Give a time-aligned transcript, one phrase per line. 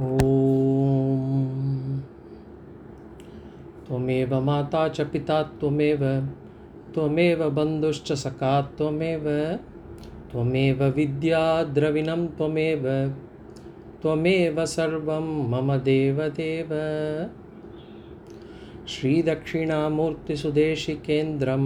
[0.00, 0.16] ॐ
[3.86, 6.02] त्वमेव माता च पिता त्वमेव
[6.94, 9.26] त्वमेव बन्धुश्च सखा त्वमेव
[10.32, 11.42] त्वमेव विद्या
[11.74, 12.84] द्रविणं त्वमेव
[14.02, 16.70] त्वमेव सर्वं मम देवदेव
[18.94, 21.64] श्रीदक्षिणामूर्तिसुदेशिकेन्द्रं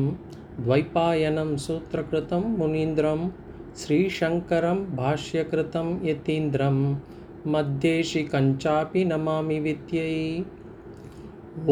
[0.60, 3.20] द्वैपायनं सूत्रकृतं मुनीन्द्रं
[3.80, 6.78] श्रीशङ्करं भाष्यकृतं यतीन्द्रं
[7.53, 10.43] मध्येशिकञ्चापि नमामि विद्यै।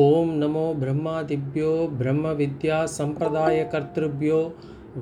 [0.02, 4.38] ॐ नमो ब्रह्मादिभ्यो ब्रह्मविद्यासम्प्रदायकर्तृभ्यो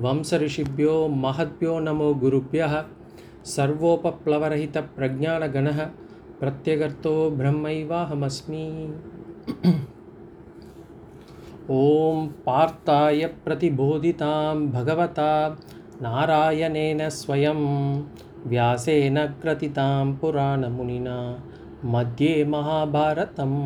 [0.04, 0.94] वंशऋषिभ्यो
[1.24, 2.72] महद्भ्यो नमो गुरुभ्यः।
[3.46, 5.78] सर्वोपप्लवरहितप्रज्ञानगणः
[6.40, 8.66] प्रत्यगर्तो ब्रह्मैवाहमस्मि।
[11.70, 15.32] ॐ पार्थाय प्रतिबोधितां भगवता
[16.02, 17.60] नारायणेन स्वयं
[18.46, 21.44] व्यासेन ग्रथितां पुराणमुनिना
[21.84, 23.56] मध्ये महाभारतम्।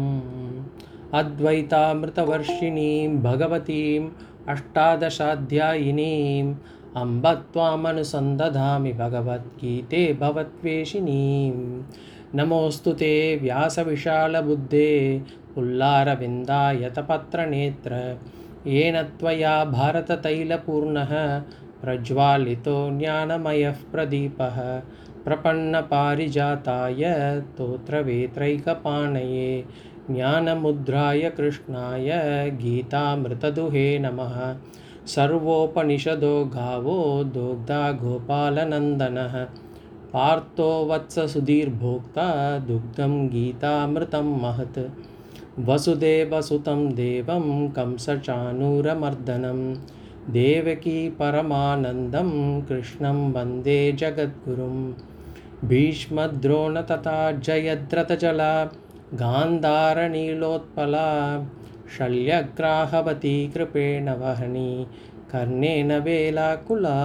[1.15, 4.11] अद्वैतामृतवर्षिणीं भगवतीम्
[4.48, 6.55] अष्टादशाध्यायिनीम्
[6.97, 11.83] अम्ब त्वामनुसन्दधामि भगवद्गीते भवद्वेषिणीं।
[12.34, 15.22] नमोऽस्तु ते व्यासविशालबुद्धे
[15.55, 18.17] पुल्लारविन्दायतपत्रनेत्र
[18.67, 21.43] येन त्वया भारततैलपूर्णः
[21.82, 24.80] प्रज्वालितो ज्ञानमयः प्रदीपः
[25.24, 27.00] प्रपन्नपारिजाताय
[27.41, 29.64] स्तोत्रवेत्रैकपाणये
[30.10, 32.10] ज्ञानमुद्राय कृष्णाय
[32.50, 34.56] गीतामृतदुहे नमः।
[35.06, 39.47] सर्वोपनिषदो गावो दोग्धा गोपालनन्दनः।
[40.12, 44.80] पार्थो वत्ससुधीर्भोक्ता दुग्धं गीतामृतं महत्।
[45.60, 49.74] वसुदेवसुतं देवं कंसचाणूरमर्दनं
[50.34, 52.30] देवकी परमानन्दं
[52.69, 54.78] कृष्णं वन्दे जगद्गुरुं
[55.69, 58.48] भीष्मद्रोण तथा जयद्रथजला
[59.20, 61.04] गान्धारनीलोत्पला
[61.97, 64.70] शल्यग्राहवती कृपेण वहनी
[65.32, 66.97] कर्णेन वेलाकुला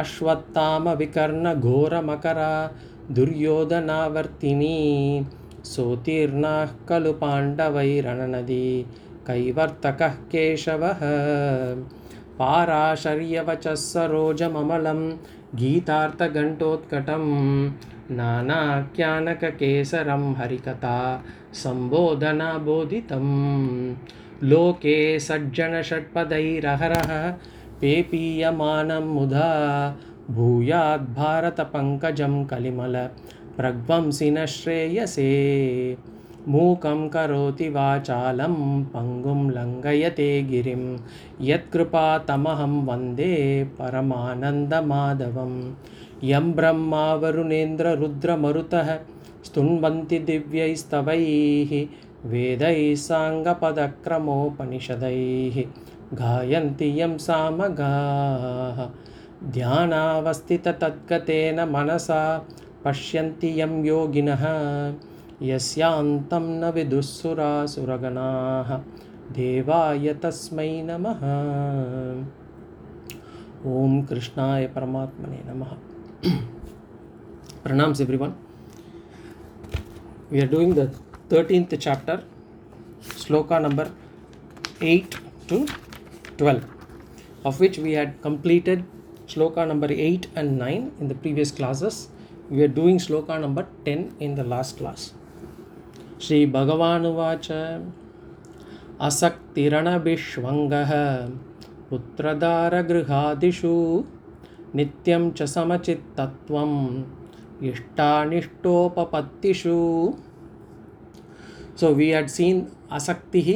[0.00, 2.52] अश्वत्थामविकर्णघोरमकरा
[3.16, 4.76] दुर्योधनावर्तिनी
[5.74, 8.66] सोत्तीर्णाः खलु पाण्डवैरणनदी
[9.26, 11.00] कैवर्तकः केशवः
[12.38, 15.00] पाराशर्यवचः सरोजममलं
[15.58, 17.24] गीतार्थघण्टोत्कटं
[18.16, 20.96] नानाख्यानककेसरं हरिकथा
[21.62, 23.26] सम्बोधनाबोधितं
[24.50, 27.10] लोके सज्जनषट्पदैरहरः
[27.80, 29.50] पेपीयमानं मुधा
[30.30, 32.94] भूयाद्भारतपङ्कजं कलिमल
[33.56, 35.30] प्रध्वंसिनः श्रेयसे।
[36.48, 40.98] मूकं करोति वाचालं पङ्गुं लङ्घयते गिरिं।
[41.40, 45.74] यत्कृपातमहं वन्दे परमानन्दमाधवं
[46.24, 48.98] यं ब्रह्मा वरुणेन्द्ररुद्रमरुतः
[49.44, 51.86] स्तुन्वन्ति दिव्यैस्तवैः
[52.28, 55.64] वेदैः साङ्गपदक्रमोपनिषदैः।
[56.14, 58.88] गायन्ति यं सामगाः।
[59.50, 62.46] ध्यानावस्थिततद्गतेन मनसा
[62.84, 64.44] पश्यन्ति यं योगिनः
[65.42, 68.70] यस्यान्तं न विदुःसुरासुरगणाः।
[69.32, 71.20] देवाय तस्मै नमः।
[73.70, 75.72] ओम कृष्णाय परमात्मने नमः।
[77.64, 78.32] प्रणाम्स everyone.
[80.32, 80.90] We are doing the
[81.32, 82.22] thirteenth chapter
[83.18, 83.90] shloka number
[84.84, 85.14] eight
[85.48, 85.64] to
[86.38, 86.62] twelve
[87.46, 88.84] of which we had completed
[89.28, 92.08] shloka number eight and nine in the previous classes
[92.50, 95.12] we are doing shloka number ten in the last class
[96.22, 97.48] श्रीभगवानुवाच।
[99.00, 100.92] असक्तिरणभिष्वङ्गः
[101.90, 103.74] पुत्रदारगृहादिषु,
[104.74, 107.04] नित्यं च समचित्तत्वम्
[107.64, 109.78] इष्टानिष्टोपपत्तिषु।
[111.80, 112.56] So we had seen
[112.92, 113.48] असक्तिः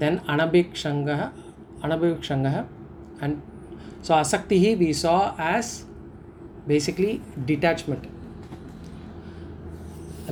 [0.00, 1.20] then अनभिक्षङ्गः
[1.84, 2.56] अनभिक्षङ्गः
[3.22, 3.38] and
[4.06, 5.14] so असक्तिः we saw
[5.56, 5.72] as
[6.68, 7.12] basically
[7.46, 8.06] detachment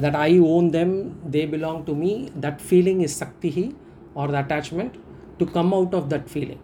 [0.05, 2.31] That I own them, they belong to me.
[2.37, 3.75] That feeling is saktihi
[4.15, 4.97] or the attachment
[5.39, 6.61] to come out of that feeling.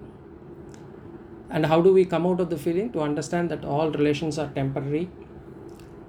[1.50, 2.90] And how do we come out of the feeling?
[2.92, 5.08] To understand that all relations are temporary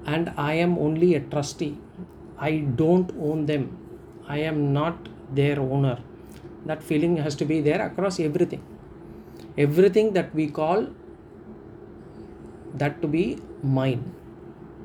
[0.06, 1.78] and I am only a trustee.
[2.38, 3.78] I don't own them.
[4.28, 6.00] I am not their owner.
[6.66, 8.64] That feeling has to be there across everything.
[9.58, 10.88] Everything that we call
[12.74, 14.14] that to be mine.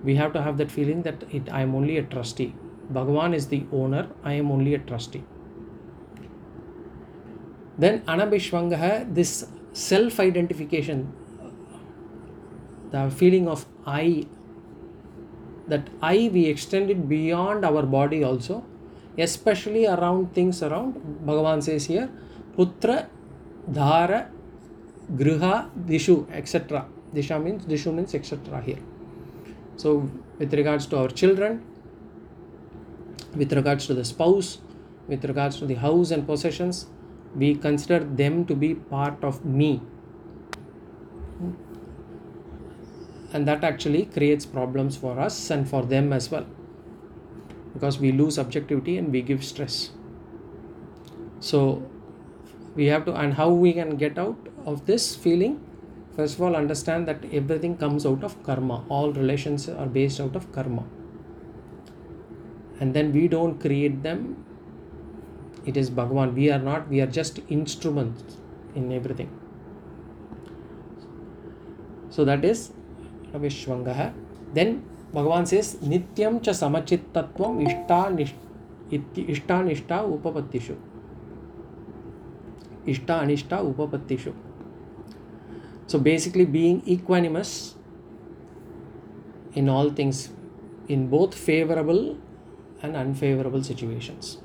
[0.02, 2.54] We have to have that feeling that it, I am only a trustee.
[2.92, 5.22] Bhagavan is the owner, I am only a trustee.
[7.78, 11.12] Then Anabhishwangaha, this self identification,
[12.90, 14.26] the feeling of I
[15.68, 18.64] that I we extend it beyond our body also,
[19.16, 20.94] especially around things around.
[21.24, 22.10] Bhagavan says here,
[22.56, 23.06] Putra,
[23.70, 24.28] Dhara,
[25.12, 26.86] Griha, Dishu, etc.
[27.14, 28.60] Disha means Dishu means etc.
[28.62, 28.78] here.
[29.80, 31.62] So with regards to our children,
[33.34, 34.58] with regards to the spouse,
[35.08, 36.86] with regards to the house and possessions,
[37.34, 39.80] we consider them to be part of me.
[43.32, 46.46] And that actually creates problems for us and for them as well.
[47.72, 49.92] Because we lose objectivity and we give stress.
[51.38, 51.82] So
[52.74, 55.58] we have to, and how we can get out of this feeling?
[56.20, 58.84] First of all, understand that everything comes out of karma.
[58.88, 60.84] All relations are based out of karma.
[62.78, 64.22] And then we don't create them
[65.66, 66.34] it is Bhagavan.
[66.34, 68.36] We are not, we are just instruments
[68.74, 69.30] in everything.
[72.10, 72.72] So that is
[73.32, 74.12] Vishwangaha.
[74.54, 74.84] Then
[75.14, 77.98] Bhagavan says, Nityam cha samachitatvam ishta
[78.90, 80.76] ishta nishta upapattishu.
[82.86, 84.32] Ishta anishta upapattishu.
[85.90, 87.74] So basically being equanimous
[89.54, 90.28] in all things,
[90.86, 92.16] in both favorable
[92.80, 94.38] and unfavorable situations.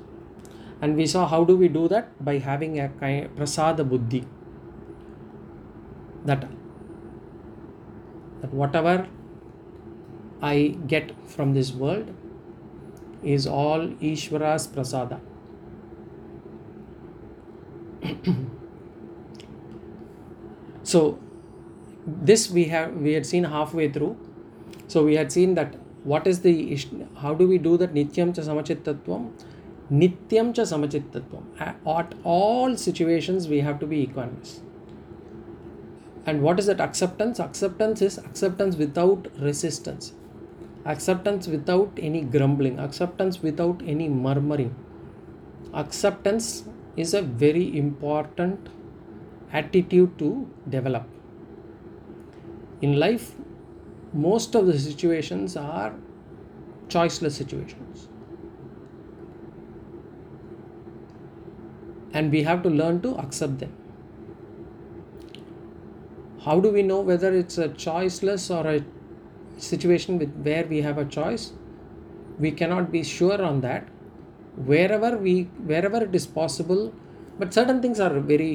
[0.80, 2.08] And we saw how do we do that?
[2.28, 4.24] By having a kind prasada buddhi.
[6.24, 6.48] That
[8.40, 9.06] that whatever
[10.48, 10.54] i
[10.94, 12.10] get from this world
[13.36, 15.20] is all ishvara's prasada.
[20.82, 21.18] So
[22.06, 24.16] this we have we had seen halfway through
[24.86, 25.74] so we had seen that
[26.04, 26.78] what is the
[27.20, 29.30] how do we do that nityam cha samachittatvam
[29.90, 31.44] Nityam cha samachittatvam.
[31.86, 34.60] At all situations, we have to be equanimous.
[36.26, 37.38] And what is that acceptance?
[37.38, 40.12] Acceptance is acceptance without resistance,
[40.84, 44.74] acceptance without any grumbling, acceptance without any murmuring.
[45.72, 46.64] Acceptance
[46.96, 48.68] is a very important
[49.52, 51.06] attitude to develop.
[52.82, 53.34] In life,
[54.12, 55.94] most of the situations are
[56.88, 58.08] choiceless situations
[62.12, 63.72] and we have to learn to accept them.
[66.44, 68.84] How do we know whether it's a choiceless or a
[69.60, 71.52] situation with where we have a choice?
[72.38, 73.88] We cannot be sure on that.
[74.56, 75.34] Wherever we
[75.72, 76.92] wherever it is possible,
[77.38, 78.52] but certain things are very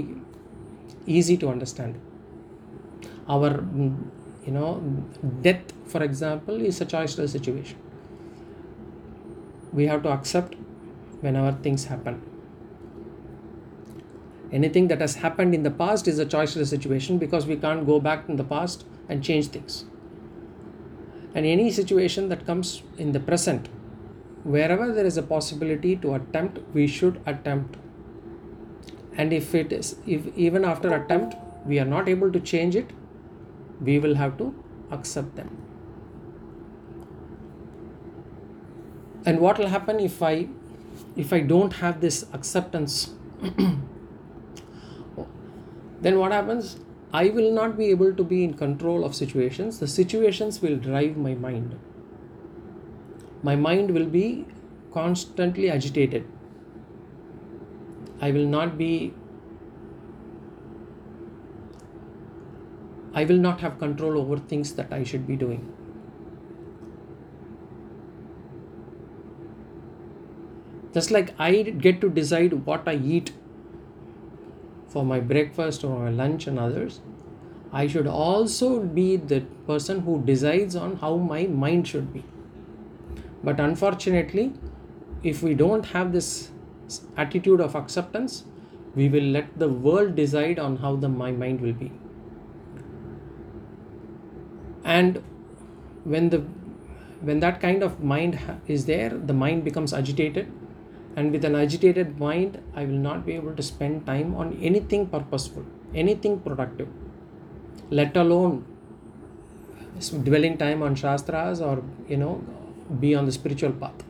[1.06, 2.00] easy to understand.
[3.28, 4.10] Our mm,
[4.46, 4.82] you know
[5.42, 7.78] death, for example, is a choiceless situation.
[9.74, 10.56] We have to accept
[11.22, 12.22] whenever things happen.
[14.52, 18.00] Anything that has happened in the past is a choiceless situation because we can't go
[18.00, 19.86] back in the past and change things.
[21.34, 23.70] And any situation that comes in the present
[24.44, 27.78] wherever there is a possibility to attempt we should attempt.
[29.16, 31.36] And if it is if even after attempt
[31.66, 32.90] we are not able to change it
[33.89, 34.54] we will have to
[34.92, 35.50] accept them
[39.25, 40.48] and what will happen if i
[41.25, 43.12] if i don't have this acceptance
[46.01, 46.78] then what happens?
[47.13, 49.80] I will not be able to be in control of situations.
[49.80, 51.77] The situations will drive my mind.
[53.44, 54.45] My mind will be
[54.94, 56.27] constantly agitated.
[58.20, 59.13] I will not be
[63.13, 65.72] I will not have control over things that I should be doing.
[70.94, 73.32] Just like I get to decide what I eat
[74.88, 77.00] for my breakfast or my lunch and others,
[77.72, 82.24] I should also be the person who decides on how my mind should be.
[83.44, 84.53] But unfortunately,
[85.24, 86.51] if we don't have this
[87.15, 88.44] attitude of acceptance,
[88.96, 91.91] we will let the world decide on how the my mind will be.
[94.84, 95.24] And
[96.04, 96.40] when the
[97.22, 100.52] when that kind of mind is there, the mind becomes agitated.
[101.16, 105.08] And with an agitated mind i will not be able to spend time on anything
[105.08, 106.88] purposeful anything productive
[107.90, 108.64] let alone
[110.24, 112.44] dwelling time on shastras or you know
[113.00, 114.04] be on the spiritual path.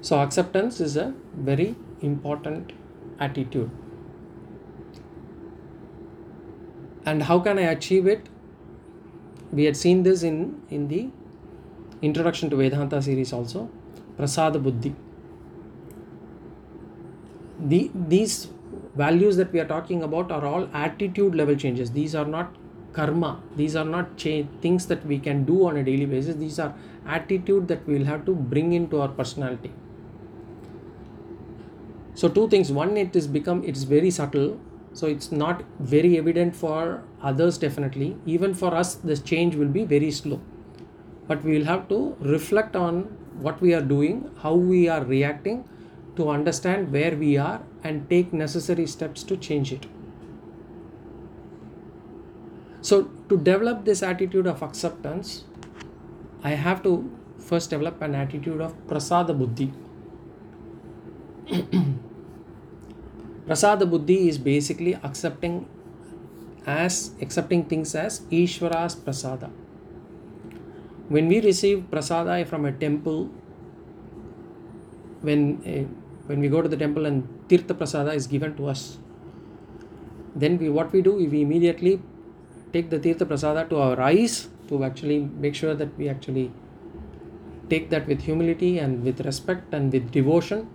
[0.00, 2.72] So acceptance is a very important
[3.18, 3.70] attitude.
[7.04, 8.28] And how can i achieve it
[9.52, 10.38] we had seen this in
[10.70, 11.02] in the
[12.08, 13.68] introduction to vedanta series also
[14.18, 14.94] prasada buddhi
[17.72, 18.48] the, these
[18.96, 22.54] values that we are talking about are all attitude level changes these are not
[22.92, 23.40] karma.
[23.56, 26.36] These are not things that we can do on a daily basis.
[26.36, 26.74] These are
[27.06, 29.72] attitude that we will have to bring into our personality.
[32.14, 32.72] So two things.
[32.72, 34.60] One, it is become it's very subtle.
[34.92, 38.16] So it's not very evident for others definitely.
[38.26, 40.40] Even for us, this change will be very slow.
[41.28, 43.02] But we will have to reflect on
[43.38, 45.68] what we are doing, how we are reacting
[46.16, 49.86] to understand where we are and take necessary steps to change it.
[52.82, 55.44] So, to develop this attitude of acceptance,
[56.42, 59.72] I have to first develop an attitude of prasada buddhi.
[63.50, 65.54] prasada buddhi is basically accepting
[66.66, 69.50] as accepting things as Ishvara's prasada.
[71.08, 73.28] When we receive prasada from a temple,
[75.22, 75.82] when uh,
[76.28, 78.98] when we go to the temple and tirtha prasada is given to us,
[80.36, 82.00] then we what we do is we immediately
[82.72, 86.52] take the tirtha prasada to our eyes to actually make sure that we actually
[87.68, 90.68] take that with humility and with respect and with devotion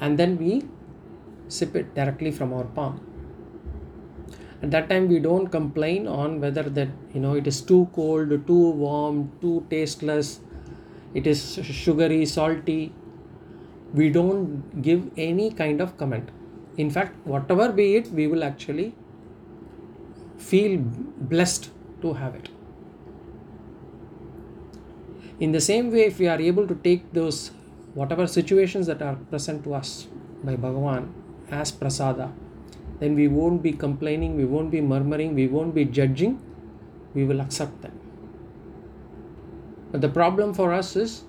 [0.00, 0.62] and then we
[1.48, 3.00] sip it directly from our palm.
[4.62, 8.46] At that time we don't complain on whether that you know it is too cold
[8.46, 10.40] too warm too tasteless
[11.14, 12.92] it is sugary salty.
[13.94, 16.28] We don't give any kind of comment.
[16.76, 18.94] In fact whatever be it we will actually
[20.36, 21.70] feel blessed
[22.02, 22.48] to have it.
[25.40, 27.52] In the same way, if we are able to take those
[27.94, 30.08] whatever situations that are present to us
[30.42, 31.08] by Bhagavan
[31.50, 32.32] as prasada,
[33.00, 36.40] then we won't be complaining, we won't be murmuring, we won't be judging,
[37.14, 37.92] we will accept them.
[39.92, 41.24] But the problem for us is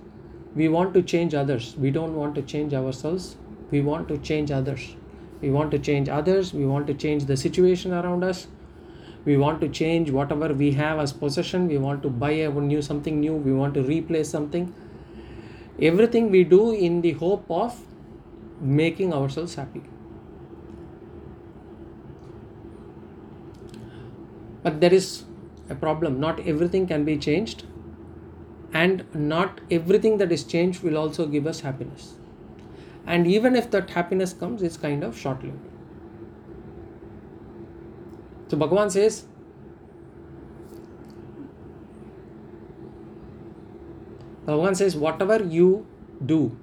[0.56, 3.38] we want to change others, we don't want to change ourselves,
[3.72, 4.96] we want to change others.
[5.42, 8.48] We want to change others, we want to change the situation around us,
[9.26, 11.68] we want to change whatever we have as possession.
[11.68, 13.36] We want to buy a new something new.
[13.36, 14.74] We want to replace something.
[15.82, 17.80] Everything we do in the hope of
[18.62, 19.84] making ourselves happy
[24.70, 25.24] but there is
[25.70, 26.20] a problem.
[26.20, 27.66] Not everything can be changed
[28.72, 32.14] and not everything that is changed will also give us happiness.
[33.08, 35.70] And even if that happiness comes it's kind of short lived
[38.50, 39.26] so Bhagavan says,
[44.48, 45.86] Bhagavan says, whatever you
[46.26, 46.58] do,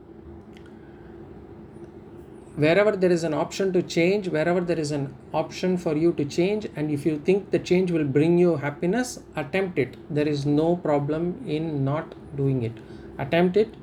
[2.56, 6.25] wherever there is an option to change, wherever there is an option for you to
[6.25, 9.96] change, and if you think the change will bring you happiness, attempt it.
[10.10, 12.72] There is no problem in not doing it.
[13.18, 13.75] Attempt it.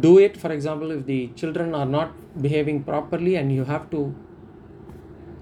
[0.00, 4.14] Do it, for example, if the children are not behaving properly and you have to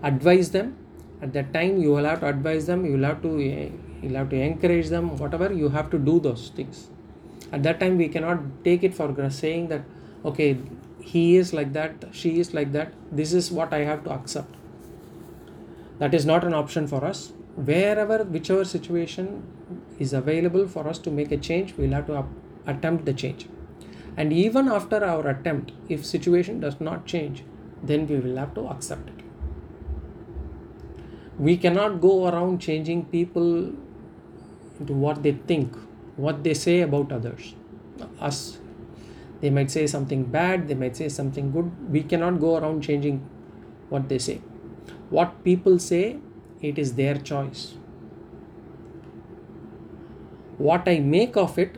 [0.02, 0.76] advise them,
[1.22, 3.68] at that time you will have to advise them you will have to eh,
[4.02, 6.88] you'll have to encourage them whatever you have to do those things
[7.52, 9.82] at that time we cannot take it for saying that
[10.24, 10.50] okay
[11.02, 14.54] he is like that she is like that this is what i have to accept.
[15.98, 17.32] That is not an option for us.
[17.54, 19.42] Wherever whichever situation
[19.98, 22.24] is available for us to make a change we'll have to
[22.66, 23.48] attempt the change.
[24.16, 27.44] And even after our attempt if situation does not change
[27.82, 29.24] then we will have to accept it.
[31.38, 33.72] We cannot go around changing people
[34.80, 35.76] into what they think
[36.16, 37.54] what they say about others.
[38.20, 38.58] Us
[39.42, 41.70] they might say something bad they might say something good.
[41.90, 43.18] We cannot go around changing
[43.90, 44.40] what they say.
[45.10, 46.18] What people say
[46.60, 47.74] it is their choice.
[50.58, 51.76] What i make of it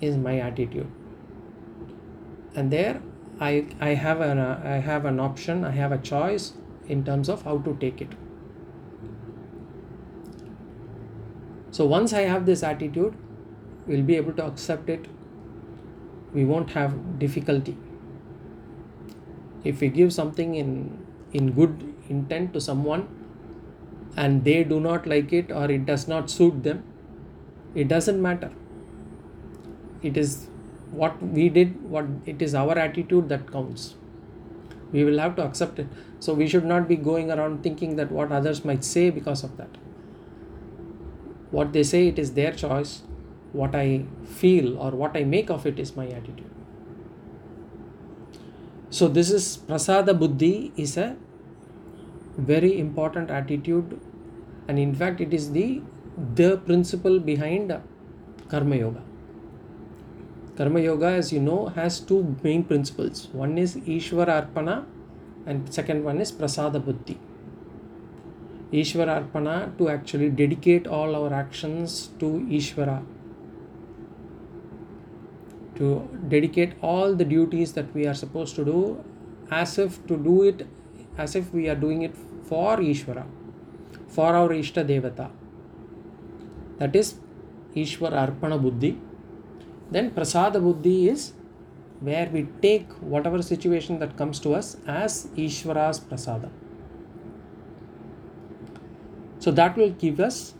[0.00, 0.90] is my attitude.
[2.54, 3.00] And there
[3.40, 6.52] i i have an uh, i have an option i have a choice
[6.94, 8.18] in terms of how to take it.
[11.70, 13.14] So once I have this attitude,
[13.86, 15.06] we'll be able to accept it.
[16.32, 17.76] We won't have difficulty.
[19.64, 23.08] If we give something in in good intent to someone
[24.16, 26.82] and they do not like it or it does not suit them,
[27.74, 28.50] it doesn't matter.
[30.02, 30.46] It is
[30.90, 33.94] what we did, what it is our attitude that counts.
[34.92, 35.86] We will have to accept it.
[36.18, 39.56] So we should not be going around thinking that what others might say because of
[39.56, 39.76] that
[41.50, 43.02] what they say it is their choice
[43.52, 44.04] what i
[44.40, 46.50] feel or what i make of it is my attitude.
[48.90, 51.16] So this is prasada buddhi is a
[52.36, 54.00] very important attitude
[54.66, 55.82] and in fact it is the
[56.34, 57.72] the principle behind
[58.48, 59.02] karma yoga.
[60.56, 63.28] Karma yoga as you know has two main principles.
[63.32, 64.84] One is ishvara arpana
[65.46, 67.18] and second one is prasada buddhi.
[68.72, 73.02] Ishvara Arpana to actually dedicate all our actions to Ishvara.
[75.80, 79.02] To dedicate all the duties that we are supposed to do
[79.50, 80.66] as if to do it
[81.16, 83.24] as if we are doing it for Ishvara,
[84.08, 85.30] for our Ishta Devata.
[86.78, 87.14] That is
[87.74, 88.98] Ishvara Arpana Buddhi.
[89.90, 91.32] Then Prasada Buddhi is
[92.00, 96.50] where we take whatever situation that comes to us as Ishvara's Prasada.
[99.38, 100.54] So that will give us,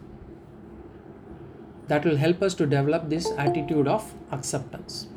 [1.89, 5.09] that will help us to develop this attitude of acceptance.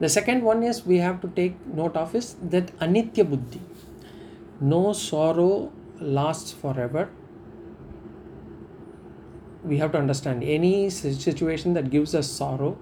[0.00, 3.60] The second one is we have to take note of is that Anitya Buddhi.
[4.60, 7.08] No sorrow lasts forever.
[9.64, 12.76] We have to understand any situation that gives us sorrow,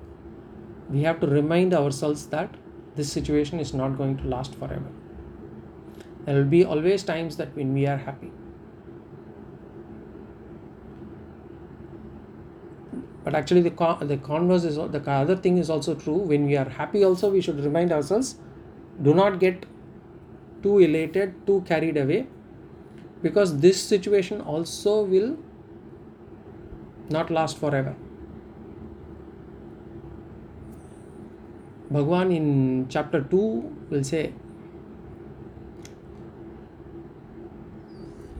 [0.89, 2.55] we have to remind ourselves that
[2.97, 4.91] this situation is not going to last forever.
[6.25, 8.33] There will be always times that when we are happy.
[13.25, 16.17] But actually, the, con- the converse is the other thing is also true.
[16.17, 18.37] When we are happy, also, we should remind ourselves
[19.03, 19.65] do not get
[20.63, 22.27] too elated, too carried away,
[23.23, 25.37] because this situation also will
[27.09, 27.95] not last forever.
[31.91, 34.33] Bhagwan in chapter 2 will say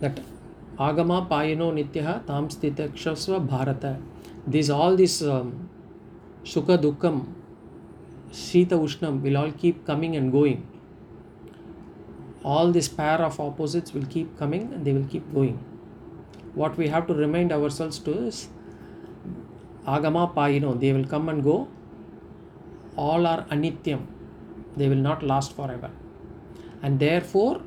[0.01, 0.21] that
[0.79, 3.99] Agama Payano Nityaha Tam Bharata.
[4.47, 5.69] These all this um,
[6.45, 7.27] Sukha Dukkam,
[8.33, 10.67] Sita Ushnam will all keep coming and going.
[12.43, 15.59] All this pair of opposites will keep coming and they will keep going.
[16.55, 18.49] What we have to remind ourselves to is
[19.87, 21.69] Agama Payano, they will come and go.
[22.97, 24.07] All are anityam.
[24.77, 25.91] They will not last forever.
[26.83, 27.61] And therefore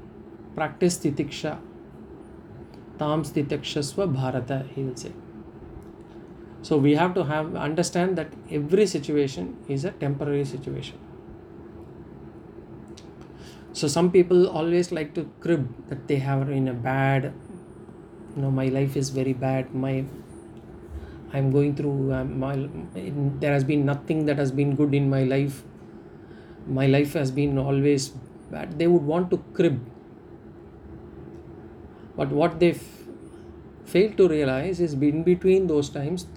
[0.55, 1.59] practice titiksha.
[2.97, 5.11] Tam titikshasva bharata he will say
[6.63, 10.97] so we have to have understand that every situation is a temporary situation.
[13.73, 17.33] So some people always like to crib that they have in a bad
[18.35, 20.03] you know my life is very bad my
[21.37, 22.53] i'm going through um, my
[23.43, 25.63] there has been nothing that has been good in my life.
[26.67, 28.09] My life has been always
[28.51, 28.77] bad.
[28.79, 29.79] They would want to crib.
[32.15, 33.07] But what they f-
[33.85, 36.27] fail to realize is in between those times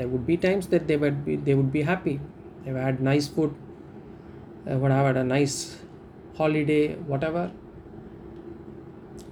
[0.00, 2.16] there would be times that they would be they would be happy
[2.64, 3.54] they've had nice food
[4.64, 5.58] they would have had a nice
[6.40, 6.80] holiday
[7.12, 7.44] whatever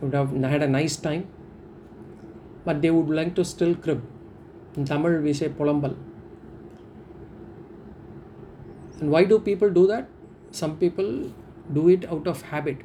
[0.02, 1.26] would have had a nice time
[2.68, 4.06] but they would like to still crib
[4.78, 5.96] in Tamil, we say polambal.
[9.00, 10.08] And why do people do that?
[10.50, 11.32] Some people
[11.72, 12.84] do it out of habit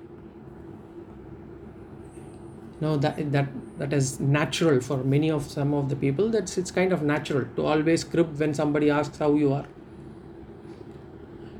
[2.83, 6.27] No, that that that is natural for many of some of the people.
[6.35, 9.66] That's it's kind of natural to always crib when somebody asks how you are.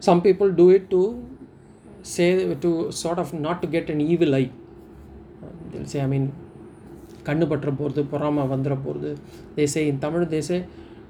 [0.08, 1.00] Some people do it to
[2.14, 2.28] say
[2.66, 4.50] to sort of not to get an evil eye.
[5.72, 6.26] They'll say, I mean,
[7.26, 9.11] கண்ணு பற்ற போகிறது பொறாமல் வந்துட போகிறது
[9.56, 10.58] they say in Tamil they say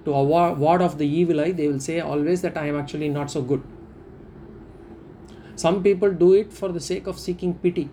[0.04, 3.10] to அவா ward off the evil eye they will say always that I am actually
[3.18, 3.66] not so good
[5.62, 7.84] some people do it for the sake of seeking pity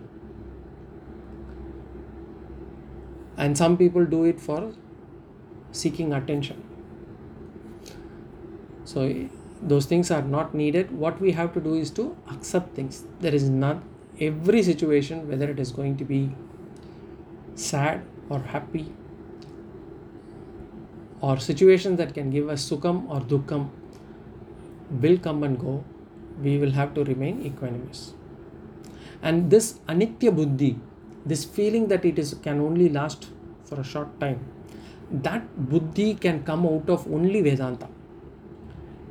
[3.43, 4.71] and some people do it for
[5.71, 6.63] seeking attention.
[8.85, 9.05] So
[9.61, 10.91] those things are not needed.
[10.91, 13.03] What we have to do is to accept things.
[13.19, 13.81] There is not
[14.19, 16.21] every situation whether it is going to be
[17.55, 18.85] sad or happy
[21.19, 23.69] or situations that can give us sukham or dukkam
[24.91, 25.83] will come and go.
[26.41, 28.13] We will have to remain equanimous.
[29.23, 30.71] And this anitya buddhi
[31.25, 33.29] this feeling that it is can only last
[33.65, 34.39] for a short time
[35.11, 37.87] that buddhi can come out of only vedanta.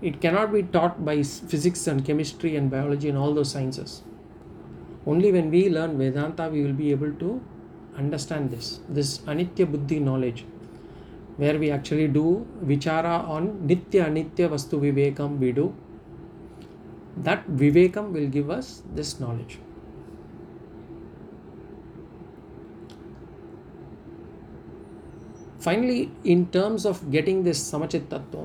[0.03, 4.03] It cannot be taught by physics and chemistry and biology and all those sciences.
[5.07, 7.41] Only when we learn vedanta we will be able to
[7.97, 10.45] understand this this anitya buddhi knowledge
[11.37, 15.75] where we actually do vichara on nitya anitya vastu vivekam we do.
[17.17, 19.59] That vivekam will give us this knowledge
[25.61, 28.45] finally in terms of getting this samachit tattva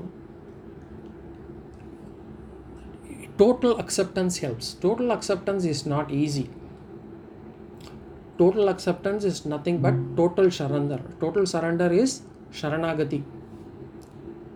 [3.38, 4.74] total acceptance helps.
[4.74, 6.48] Total acceptance is not easy.
[8.38, 11.00] Total acceptance is nothing but total surrender.
[11.20, 13.22] Total surrender is sharanagati.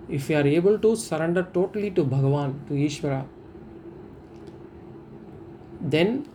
[0.09, 3.25] If we are able to surrender totally to bhagavan to ishvara
[5.81, 6.29] then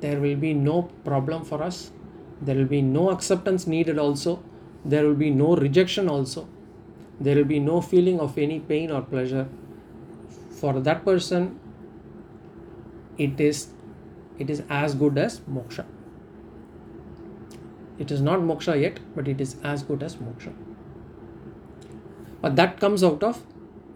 [0.00, 1.90] there will be no problem for us.
[2.40, 4.42] There will be no acceptance needed also
[4.84, 6.46] there will be no rejection also.
[7.20, 9.46] There will be no feeling of any pain or pleasure.
[10.50, 11.58] For that person
[13.16, 13.68] it is
[14.38, 15.84] it is as good as moksha.
[17.98, 20.52] It is not moksha yet but it is as good as moksha.
[22.40, 23.42] But that comes out of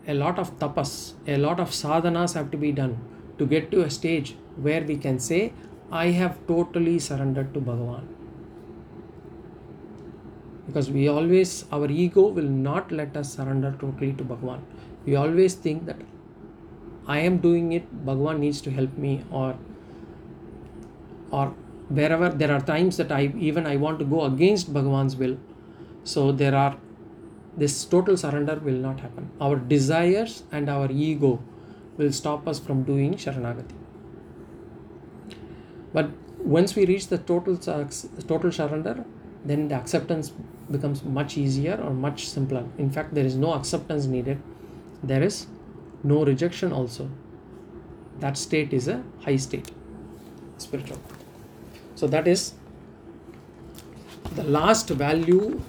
[0.07, 0.93] a lot of tapas
[1.27, 2.97] a lot of sadhanas have to be done
[3.39, 5.41] to get to a stage where we can say
[6.05, 8.07] i have totally surrendered to bhagavan
[10.69, 14.65] because we always our ego will not let us surrender totally to bhagwan.
[15.07, 16.01] We always think that
[17.15, 19.47] i am doing it bhagwan needs to help me or
[21.39, 21.47] or
[21.99, 25.39] wherever there are times that i even i want to go against bhagwan's will.
[26.05, 26.77] So there are
[27.57, 29.31] this total surrender will not happen.
[29.41, 31.43] Our desires and our ego
[31.97, 33.75] will stop us from doing sharanagati.
[35.93, 39.05] But once we reach the total total surrender
[39.45, 40.33] then the acceptance
[40.71, 42.65] becomes much easier or much simpler.
[42.79, 44.41] In fact there is no acceptance needed.
[45.03, 45.47] There is
[46.03, 47.11] no rejection also.
[48.21, 49.71] That state is a high state
[50.59, 51.01] spiritual.
[51.95, 52.55] So that is
[54.35, 55.61] the last value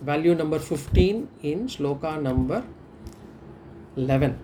[0.00, 2.62] value number 15 in shloka number
[3.96, 4.38] 11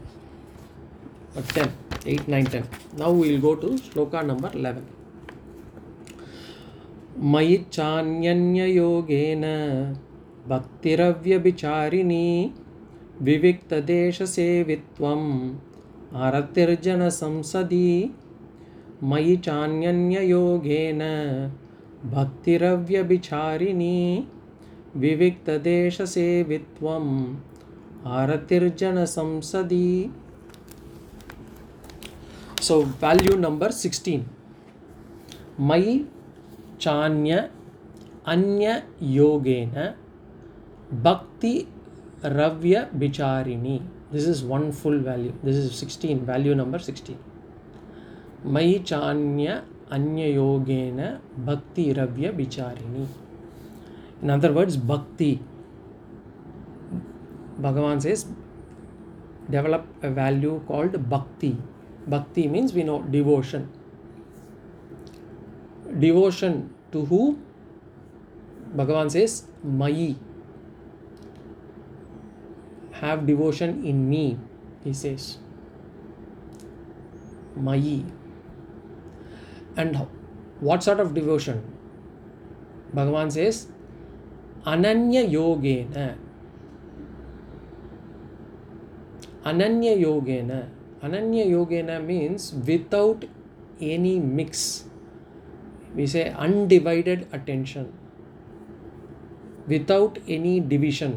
[1.36, 1.72] or 10
[2.06, 4.84] 8 9 10 now we will go to shloka number 11
[7.24, 9.44] మయి చాన్యన్యయోగేన
[10.48, 12.50] భక్తిరవ్యభిచారిణి
[13.20, 15.22] వివిక్తదేశసేవిత్వం
[16.24, 17.88] అరతిర్జన సంసది
[19.02, 21.02] మయి చాన్యన్యయోగేన
[22.14, 23.98] భక్తిరవ్యభిచారిణి
[24.96, 27.06] వివిక్తదేశసేవిత్వం
[28.14, 30.10] అరతిర్జన సంసది
[32.62, 34.26] సో వాల్యూ నంబర్ సిక్స్టీన్
[35.60, 35.84] మై
[36.84, 37.48] चान्य
[38.26, 39.74] अन्य योगेन
[41.02, 41.54] भक्ति
[42.24, 43.78] रव्य विचारिणी।
[44.12, 47.16] This is wonderful value this is sixteen value number sixteen
[48.52, 51.00] मई चान्य अन्य योगेन
[51.46, 53.02] भक्ति रव्य विचारिणी।
[54.22, 55.32] इन अदर वर्ड्स भक्ति।
[57.60, 58.14] भगवान से
[59.50, 61.52] develop a value called bhakti.
[62.08, 63.68] Bhakti means we know devotion
[65.94, 66.62] devotion
[66.94, 67.20] to who
[68.80, 69.36] bhagavan says
[69.82, 70.08] mayi
[73.04, 74.26] have devotion in me
[74.84, 75.38] he says.
[77.58, 78.04] Mayi
[79.76, 80.06] and
[80.60, 81.62] what sort of devotion?
[82.94, 83.66] Bhagavan says
[84.64, 86.16] ananya yogena.
[89.44, 90.68] Ananya yogena.
[91.02, 93.24] Ananya yogena means without
[93.80, 94.84] any mix
[95.94, 97.92] we say undivided attention
[99.66, 101.16] without any division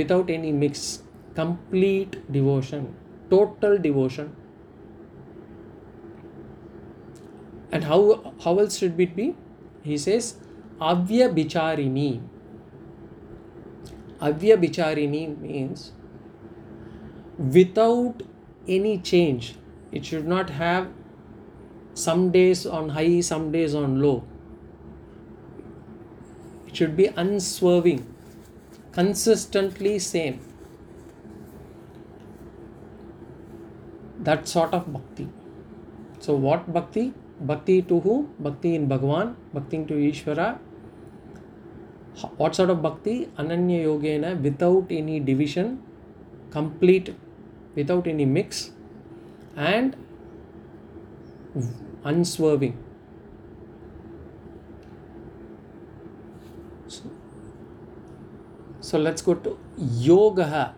[0.00, 1.02] without any mix
[1.34, 2.88] complete devotion
[3.30, 4.34] total devotion.
[7.70, 9.36] And how how else should it be?
[9.82, 10.36] He says
[10.80, 12.20] avya bicharini.
[14.20, 15.92] Avya bicharini means
[17.38, 18.22] without
[18.66, 19.54] any change.
[19.92, 20.88] It should not have
[21.98, 24.24] some days on high some days on low.
[26.66, 28.06] It should be unswerving.
[28.92, 30.40] Consistently same.
[34.20, 35.28] That sort of bhakti.
[36.20, 37.12] So what bhakti?
[37.40, 38.28] Bhakti to who?
[38.38, 40.58] Bhakti in bhagwan bhakti to ishvara.
[42.36, 43.28] What sort of bhakti?
[43.38, 45.82] Ananya yogena without any division
[46.50, 47.14] complete
[47.74, 48.70] without any mix.
[49.56, 49.96] And
[52.12, 52.76] unswerving.
[56.86, 57.02] So,
[58.80, 60.74] so let's go to yoga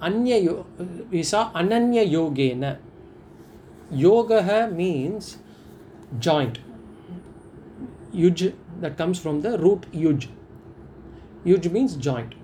[0.00, 0.66] anya yo-
[1.10, 2.76] we saw ananya yogena.
[3.90, 5.38] Yoga means
[6.18, 6.58] joint.
[8.14, 10.28] Yuj that comes from the root yuj.
[11.46, 12.34] Yuj means joint.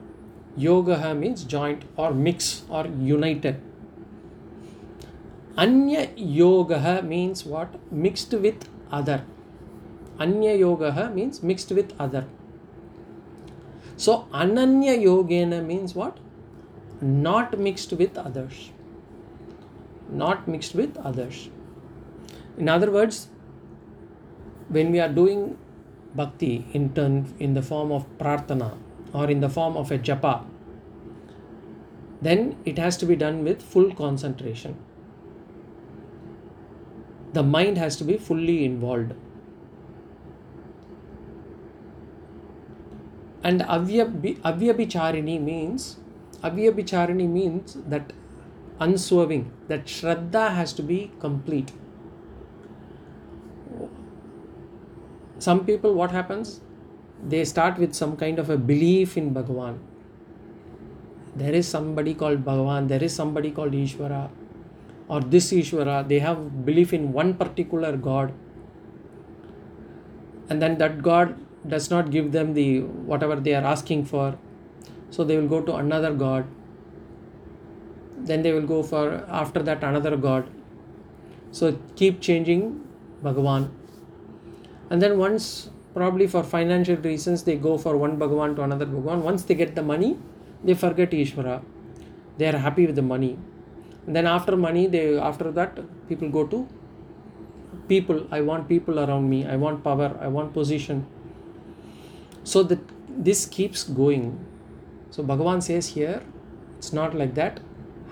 [0.57, 3.61] Yoga means joint or mix or united
[5.65, 7.75] anya yoga means what?
[7.91, 9.25] Mixed with other.
[10.19, 12.27] Anya yoga means mixed with other.
[13.97, 16.19] So ananya yogena means what?
[17.01, 18.71] Not mixed with others.
[20.09, 21.49] Not mixed with others.
[22.57, 23.29] In other words
[24.69, 25.59] when we are doing
[26.15, 28.77] bhakti in turn in the form of prarthana
[29.13, 30.45] or in the form of a japa
[32.21, 34.77] then it has to be done with full concentration
[37.33, 39.13] the mind has to be fully involved
[43.49, 45.97] And avyabhicharini means
[46.43, 48.13] avyabhicharini means that
[48.81, 51.73] unswerving, that shraddha has to be complete.
[55.39, 56.61] Some people, what happens?
[57.27, 59.79] They start with some kind of a belief in Bhagavan.
[61.37, 64.31] There is somebody called Bhagavan, there is somebody called Ishvara,
[65.09, 66.07] or this Ishvara.
[66.07, 68.33] They have belief in one particular God,
[70.49, 74.39] and then that God does not give them the whatever they are asking for,
[75.11, 76.47] so they will go to another God.
[78.19, 80.49] Then they will go for after that another God.
[81.51, 82.85] So keep changing
[83.23, 83.71] Bhagavan
[84.91, 89.23] and then once probably for financial reasons they go for one bhagavan to another bhagavan
[89.31, 90.17] once they get the money
[90.65, 91.63] they forget ishvara
[92.39, 93.37] they are happy with the money
[94.17, 96.67] then after money they after that people go to
[97.89, 98.27] people.
[98.31, 99.47] I want people around me.
[99.47, 100.17] I want power.
[100.21, 101.07] I want position.
[102.45, 104.45] So that this keeps going.
[105.11, 106.23] So bhagavan says here
[106.79, 107.61] it's not like that.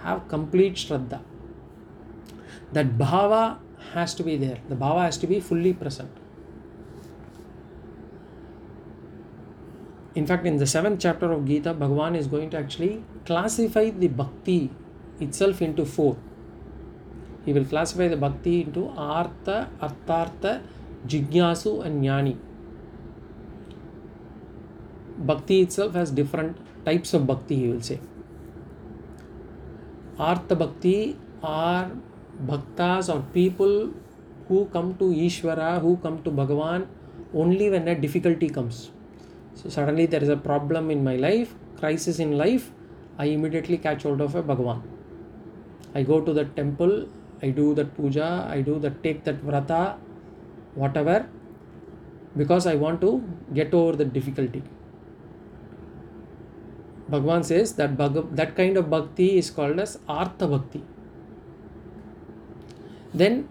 [0.03, 1.21] Have complete shraddha.
[2.73, 3.59] That bhava
[3.93, 4.59] has to be there.
[4.69, 6.11] The bhava has to be fully present.
[10.15, 14.09] In fact in the seventh chapter of gita bhagavan is going to actually classify the
[14.09, 14.71] bhakti
[15.21, 16.17] itself into four.
[17.45, 20.63] He will classify the bhakti into artha arthartha
[21.07, 22.37] jignasu and jnani.
[25.19, 28.01] Bhakti itself has different types of bhakti he will say.
[30.19, 31.91] Artha bhakti are
[32.45, 33.93] bhaktas or people
[34.49, 36.87] who come to ishvara who come to bhagavan
[37.35, 38.91] only when a difficulty comes.
[39.55, 42.71] So suddenly there is a problem in my life, crisis in life,
[43.19, 44.83] I immediately catch hold of a Bhagavan.
[45.99, 46.95] I go to the temple,
[47.43, 49.97] I do that puja, I do that take that vrata,
[50.75, 51.19] whatever,
[52.37, 53.11] because I want to
[53.55, 54.63] get over the difficulty.
[57.11, 60.83] Bhagavan says that Bhag- that kind of bhakti is called as Artha Bhakti.
[63.15, 63.49] Then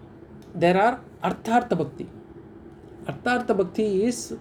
[0.54, 2.06] there are Arthartha Bhakti.
[3.06, 4.36] Arthartha Bhakti is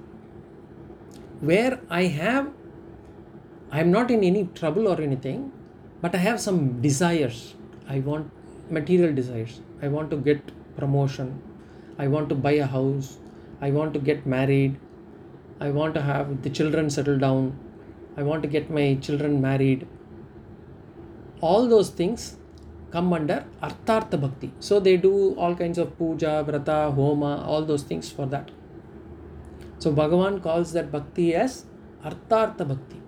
[1.39, 2.51] where I have,
[3.71, 5.51] I am not in any trouble or anything,
[6.01, 7.55] but I have some desires.
[7.87, 8.31] I want
[8.69, 9.61] material desires.
[9.81, 10.41] I want to get
[10.77, 11.41] promotion.
[11.97, 13.17] I want to buy a house.
[13.61, 14.79] I want to get married.
[15.59, 17.57] I want to have the children settle down.
[18.17, 19.87] I want to get my children married.
[21.41, 22.37] All those things
[22.91, 24.51] come under Arthartha Bhakti.
[24.59, 28.51] So they do all kinds of puja, vrata, homa, all those things for that.
[29.79, 31.65] So Bhagavan calls that bhakti as
[32.03, 33.01] Arthartha Bhakti.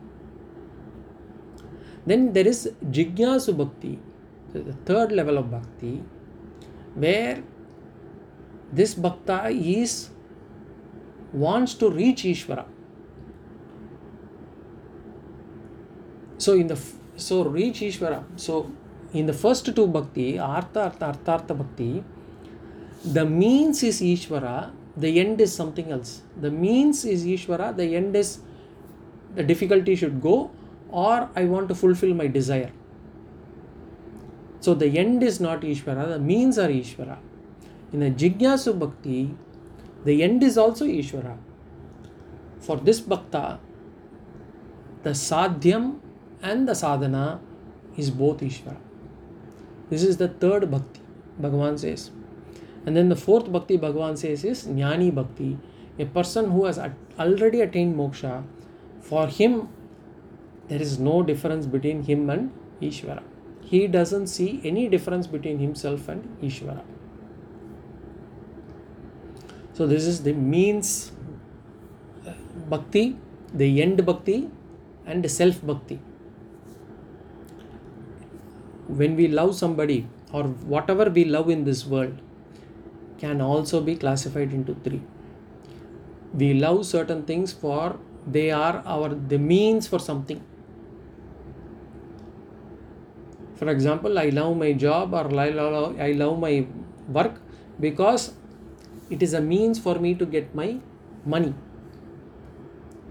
[2.05, 3.99] Then there is Jignasu Bhakti,
[4.53, 6.03] the third level of bhakti,
[6.95, 7.43] where
[8.71, 10.09] this bhakta is
[11.33, 12.65] wants to reach Ishvara.
[16.37, 16.79] So in the
[17.15, 18.23] so reach Ishvara.
[18.35, 18.71] So
[19.13, 22.03] in the first two bhakti, Artha, Artha, Arthartha Bhakti,
[23.03, 26.21] the means is Ishvara, the end is something else.
[26.39, 28.39] The means is Ishvara, the end is
[29.35, 30.51] the difficulty should go,
[30.89, 32.71] or I want to fulfill my desire.
[34.67, 37.17] So the end is not Ishvara, the means are Ishvara.
[37.93, 39.33] In a Jignasu Bhakti,
[40.03, 41.37] the end is also Ishvara.
[42.59, 43.59] For this Bhakta,
[45.03, 45.99] the Sadhyam
[46.41, 47.39] and the Sadhana
[47.95, 48.75] is both Ishvara.
[49.89, 50.99] This is the third Bhakti,
[51.41, 52.11] Bhagavan says.
[52.85, 55.57] And then the fourth Bhakti Bhagavan says is Jnani Bhakti,
[55.97, 56.77] a person who has
[57.17, 58.43] already attained moksha.
[58.99, 59.69] For him,
[60.67, 62.51] there is no difference between him and
[62.81, 63.23] Ishvara.
[63.69, 66.83] He doesn't see any difference between himself and Ishvara.
[69.73, 71.11] So, this is the means
[72.69, 73.17] bhakti,
[73.53, 74.49] the end bhakti,
[75.05, 75.99] and self bhakti.
[78.87, 82.17] When we love somebody or whatever we love in this world
[83.19, 85.01] can also be classified into three.
[86.33, 90.41] We love certain things for they are our the means for something.
[93.57, 96.67] For example, I love my job or I love, I love my
[97.09, 97.41] work
[97.79, 98.33] because
[99.09, 100.77] it is a means for me to get my
[101.25, 101.53] money.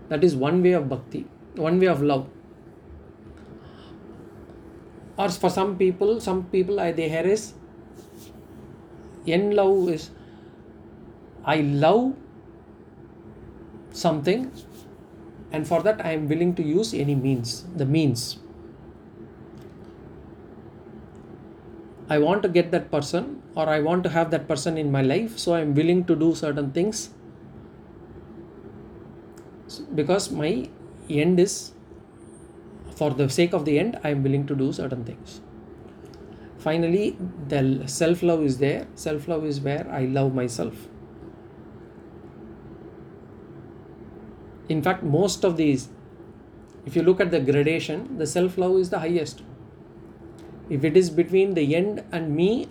[0.08, 2.28] That is one way of bhakti, one way of love.
[5.18, 7.54] Or for some people, some people I they is
[9.24, 10.10] in love is
[11.44, 12.14] I love
[13.92, 14.52] something
[15.50, 18.38] and for that I am willing to use any means, the means.
[22.08, 25.02] I want to get that person or I want to have that person in my
[25.02, 27.10] life, so I am willing to do certain things.
[29.94, 30.68] Because my
[31.08, 31.72] end is
[32.96, 35.40] for the sake of the end i am willing to do certain things.
[36.58, 37.16] Finally
[37.48, 38.86] the self love is there.
[38.94, 40.88] Self love is where i love myself.
[44.68, 45.88] In fact most of these
[46.86, 49.42] if you look at the gradation the self love is the highest
[50.68, 52.68] if it is between the end and me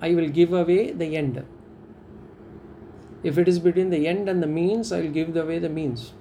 [0.00, 1.44] i will give away the end.
[3.22, 6.12] If it is between the end and the means i will give away the means.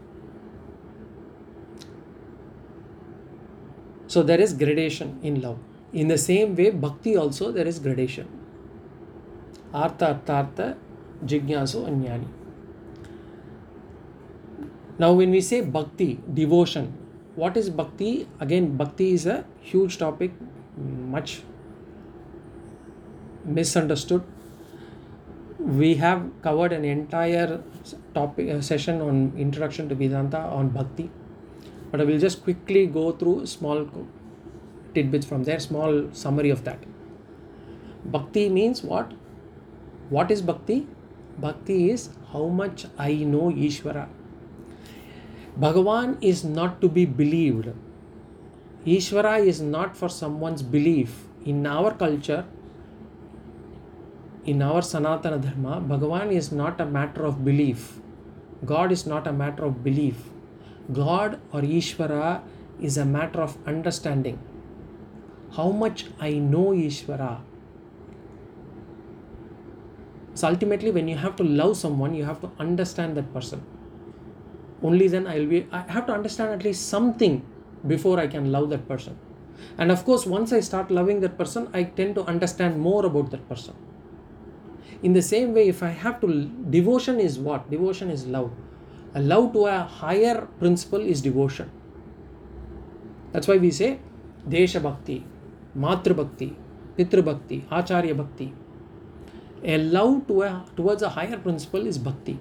[4.07, 5.59] So there is gradation in love.
[5.93, 8.27] In the same way bhakti also there is gradation.
[9.73, 10.75] Artha arthartha
[11.25, 12.27] jignasu anyani.
[14.97, 16.93] Now when we say bhakti devotion
[17.35, 18.27] what is bhakti?
[18.41, 20.31] Again bhakti is a huge topic
[20.79, 21.41] much
[23.45, 24.23] misunderstood.
[25.59, 27.61] We have covered an entire
[28.13, 31.09] topic uh, session on introduction to vedanta on bhakti.
[31.91, 33.87] But i will just quickly go through small
[34.93, 36.79] tidbits from there small summary of that.
[38.05, 39.11] Bhakti means what?
[40.09, 40.87] What is bhakti?
[41.37, 44.07] Bhakti is how much i know ishvara.
[45.59, 47.69] Bhagavan is not to be believed
[48.97, 51.25] ishvara is not for someone's belief.
[51.45, 52.45] In our culture
[54.45, 57.99] in our sanatana dharma bhagavan is not a matter of belief.
[58.65, 60.23] God is not a matter of belief.
[60.91, 62.41] God or ishvara
[62.81, 64.39] is a matter of understanding.
[65.57, 67.41] How much i know ishvara
[70.39, 73.61] so ultimately when you have to love someone you have to understand that person.
[74.81, 77.41] Only then i'll be i have to understand at least something
[77.87, 79.17] before i can love that person.
[79.77, 83.31] And of course once i start loving that person i tend to understand more about
[83.31, 83.75] that person.
[85.01, 87.69] In the same way if i have to devotion is what?
[87.69, 88.51] Devotion is love.
[89.15, 91.71] A love to a higher principle is devotion.
[93.31, 93.99] That's why we say
[94.47, 95.25] desha bhakti
[95.75, 96.55] matra bhakti
[96.97, 98.53] bhakti acharya bhakti.
[99.63, 102.39] A love to a, towards a higher principle is bhakti.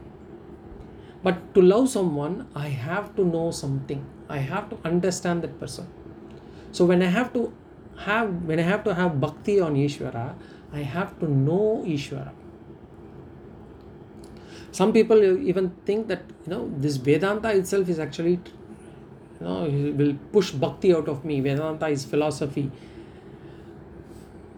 [1.22, 5.86] But to love someone i have to know something i have to understand that person.
[6.72, 7.52] So when i have to
[8.06, 10.34] have when i have to have bhakti on ishvara
[10.72, 12.32] i have to know ishvara.
[14.70, 18.38] Some people even think that you know this vedanta itself is actually
[19.40, 19.64] you know
[19.96, 21.40] will push bhakti out of me.
[21.40, 22.70] Vedanta is philosophy.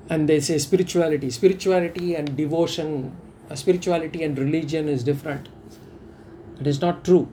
[0.09, 1.31] And they say spirituality.
[1.31, 3.17] Spirituality and devotion
[3.49, 5.49] uh, spirituality and religion is different.
[6.61, 7.29] It is not true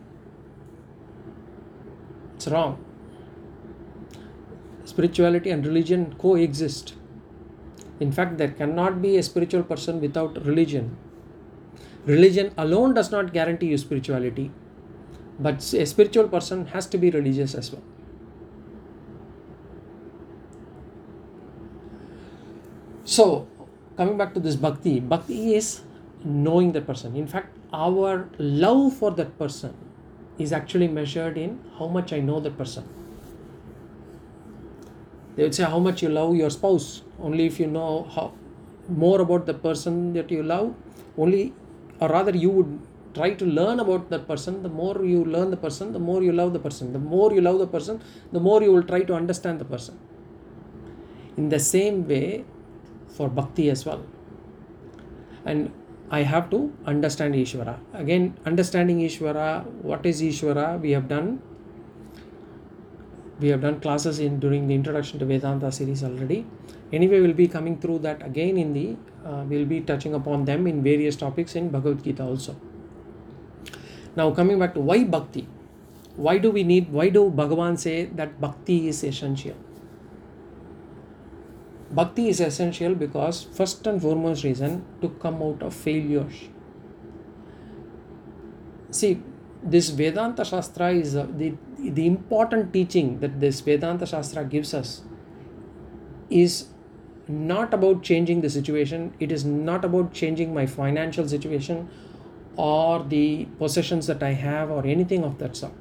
[2.37, 2.77] it's wrong.
[4.85, 6.93] Spirituality and religion coexist.
[7.99, 10.95] In fact there cannot be a spiritual person without religion.
[12.05, 14.51] Religion alone does not guarantee you spirituality
[15.39, 17.81] but a spiritual person has to be religious as well.
[23.03, 23.47] So
[23.97, 25.81] coming back to this bhakti bhakti is
[26.23, 27.15] knowing the person.
[27.15, 29.86] In fact our love for that person
[30.37, 32.83] is actually measured in how much i know the person.
[35.35, 37.03] They would say how much you love your spouse.
[37.19, 38.33] Only if you know how
[38.89, 40.73] more about the person that you love
[41.17, 41.53] only
[41.99, 42.79] or rather you would
[43.13, 46.31] try to learn about that person the more you learn the person the more you
[46.31, 46.93] love the person.
[46.93, 49.99] The more you love the person the more you will try to understand the person.
[51.35, 52.45] In the same way
[53.09, 54.03] for bhakti as well.
[55.45, 55.71] And
[56.09, 59.47] i have to understand ishvara again understanding ishvara
[59.89, 61.39] what is ishvara we have done
[63.39, 66.45] we have done classes in during the introduction to vedanta series already.
[66.91, 70.65] Anyway we'll be coming through that again in the uh, we'll be touching upon them
[70.67, 72.55] in various topics in bhagavad gita also.
[74.15, 75.47] Now coming back to why bhakti?
[76.15, 79.55] Why do we need why do bhagavan say that bhakti is essential
[81.91, 86.49] bhakti is essential because first and foremost reason to come out of failures.
[88.91, 89.21] See
[89.63, 95.01] this vedanta shastra is uh, the the important teaching that this vedanta shastra gives us
[96.29, 96.67] is
[97.27, 99.13] not about changing the situation.
[99.19, 101.89] It is not about changing my financial situation
[102.55, 105.73] or the possessions that i have or anything of that sort.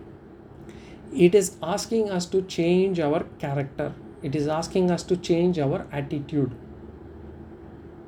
[1.12, 3.92] It is asking us to change our character
[4.22, 6.50] it is asking us to change our attitude.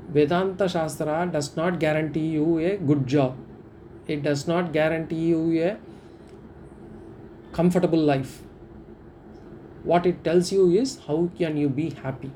[0.09, 3.37] Vedanta shastra does not guarantee you a good job.
[4.07, 5.77] It does not guarantee you a
[7.53, 8.41] comfortable life.
[9.85, 12.31] What it tells you is how can you be happy?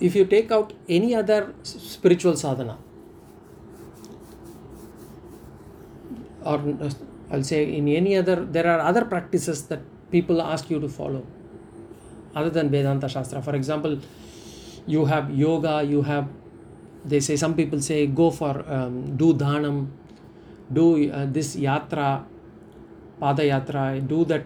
[0.00, 2.78] If you take out any other spiritual sadhana
[6.46, 6.90] or uh,
[7.30, 9.80] I'll say in any other, there are other practices that
[10.10, 11.26] people ask you to follow
[12.34, 13.42] other than Vedanta Shastra.
[13.42, 13.98] For example,
[14.86, 16.28] you have yoga, you have,
[17.04, 19.88] they say, some people say, go for, um, do dhanam,
[20.72, 22.24] do uh, this yatra,
[23.20, 24.44] pada yatra, do that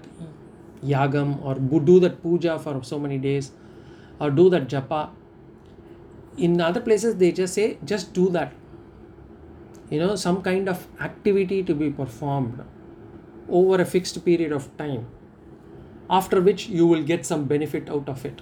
[0.83, 3.53] yagam, or do that puja for so many days,
[4.19, 5.11] or do that japa.
[6.39, 8.53] In other places, they just say, just do that
[9.91, 12.63] you know some kind of activity to be performed
[13.49, 15.07] over a fixed period of time
[16.19, 18.41] after which you will get some benefit out of it.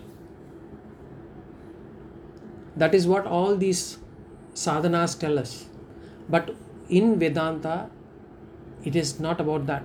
[2.77, 3.99] That is what all these
[4.55, 5.67] sadhanas tell us.
[6.29, 6.55] But
[6.89, 7.91] in vedanta
[8.85, 9.83] it is not about that.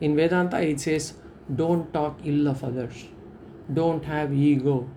[0.00, 1.14] In vedanta it says
[1.54, 3.06] don't talk ill of others.
[3.72, 4.88] Don't have ego.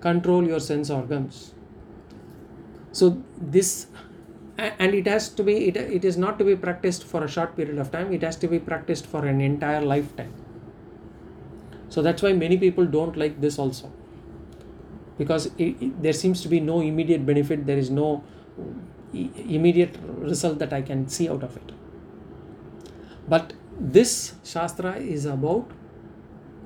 [0.00, 1.54] Control your sense organs.
[2.92, 3.86] So this
[4.56, 7.56] and it has to be it, it is not to be practiced for a short
[7.56, 10.32] period of time it has to be practiced for an entire lifetime.
[11.88, 13.92] So that's why many people don't like this also.
[15.18, 18.22] Because it, it, there seems to be no immediate benefit there is no
[19.12, 21.72] immediate result that i can see out of it.
[23.28, 25.70] But this shastra is about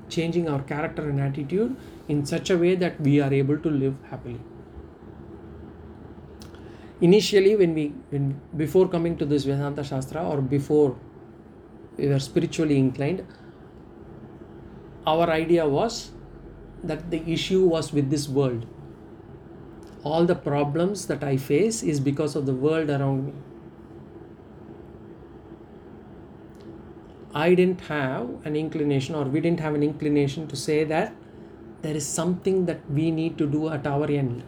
[0.09, 1.76] changing our character and attitude
[2.09, 4.41] in such a way that we are able to live happily
[7.01, 10.96] initially when we when before coming to this vedanta shastra or before
[11.96, 13.24] we were spiritually inclined
[15.07, 16.11] our idea was
[16.82, 18.66] that the issue was with this world.
[20.05, 23.32] All the problems that i face is because of the world around me.
[27.34, 31.14] I didn't have an inclination or we didn't have an inclination to say that
[31.82, 34.42] there is something that we need to do at our end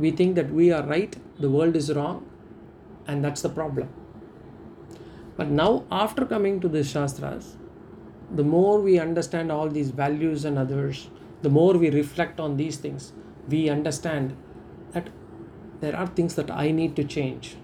[0.00, 2.26] we think that we are right, the world is wrong,
[3.06, 3.88] and that's the problem.
[5.36, 7.56] But now, after coming to the Shastras,
[8.34, 11.08] the more we understand all these values and others,
[11.42, 13.12] the more we reflect on these things,
[13.48, 14.36] we understand
[14.92, 15.10] that
[15.80, 17.56] there are things that I need to change.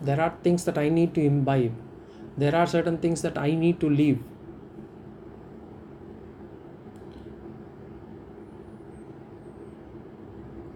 [0.00, 1.74] There are things that I need to imbibe.
[2.36, 4.22] There are certain things that I need to leave.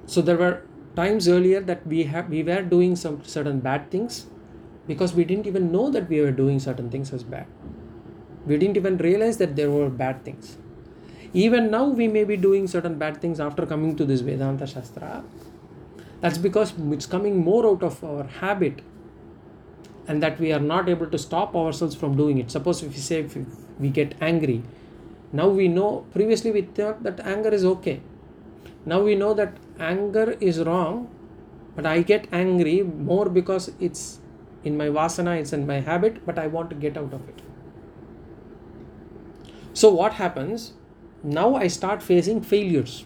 [0.07, 0.62] So there were
[0.97, 4.27] times earlier that we have we were doing some certain bad things
[4.87, 7.47] because we didn't even know that we were doing certain things as bad.
[8.47, 10.59] We didn't even realize that there were bad things.
[11.33, 15.25] Even now we may be doing certain bad things after coming to this vedanta shastra.
[16.21, 18.83] That's because it's coming more out of our habit
[20.07, 22.51] and that we are not able to stop ourselves from doing it.
[22.51, 23.37] Suppose if we say if
[23.81, 24.63] we get angry
[25.39, 28.01] now we know previously we thought that anger is okay.
[28.87, 31.09] Now we know that anger is wrong
[31.77, 34.20] but i get angry more because it's
[34.62, 37.43] in my vasana it's in my habit but i want to get out of it.
[39.75, 40.72] So what happens?
[41.22, 43.05] Now i start facing failures.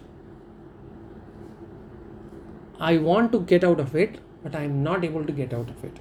[2.79, 5.71] I want to get out of it but i am not able to get out
[5.71, 5.99] of it.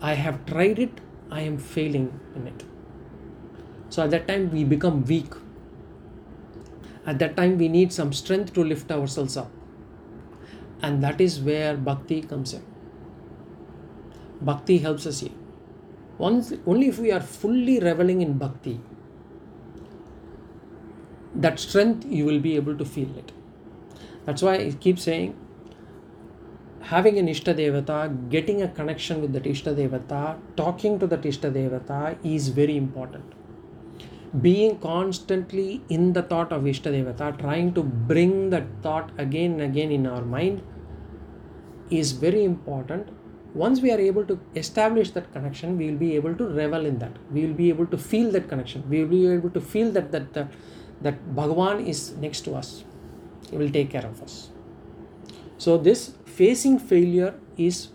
[0.00, 2.64] I have tried it i am failing in it.
[3.88, 5.32] So at that time we become weak.
[7.06, 9.55] At that time we need some strength to lift ourselves up
[10.86, 12.64] and that is where bhakti comes in.
[14.40, 15.36] Bhakti helps us here.
[16.18, 18.76] Once only if we are fully reveling in bhakti
[21.46, 23.32] that strength you will be able to feel it.
[24.24, 25.34] That's why i keep saying
[26.92, 27.98] having an ishta devata
[28.34, 30.22] getting a connection with that ishta devata
[30.60, 32.00] talking to that ishta devata
[32.36, 33.36] is very important.
[34.42, 39.90] Being constantly in the thought of Ishtadevata, trying to bring that thought again and again
[39.90, 40.62] in our mind
[41.90, 43.08] is very important.
[43.54, 46.98] Once we are able to establish that connection, we will be able to revel in
[46.98, 47.12] that.
[47.32, 48.88] We will be able to feel that connection.
[48.88, 50.52] We will be able to feel that that that,
[51.00, 52.84] that Bhagavan is next to us.
[53.50, 54.50] He will take care of us.
[55.58, 57.88] So this facing failure is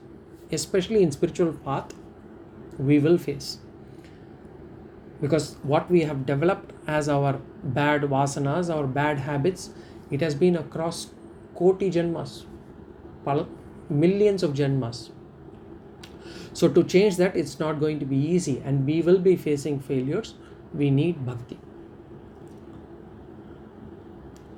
[0.51, 1.93] especially in spiritual path
[2.77, 3.59] we will face
[5.21, 9.69] because what we have developed as our bad vasanas, our bad habits,
[10.09, 11.11] it has been across
[11.55, 12.45] koti janmas,
[13.91, 15.09] millions of janmas.
[16.53, 19.79] So to change that, it's not going to be easy, and we will be facing
[19.79, 20.33] failures.
[20.73, 21.59] We need bhakti.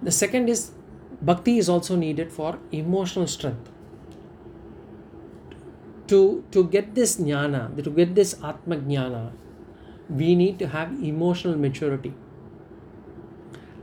[0.02, 0.72] The second is
[1.22, 3.70] bhakti is also needed for emotional strength.
[6.08, 9.32] To, to get this jnana, to get this atma jnana,
[10.10, 12.14] we need to have emotional maturity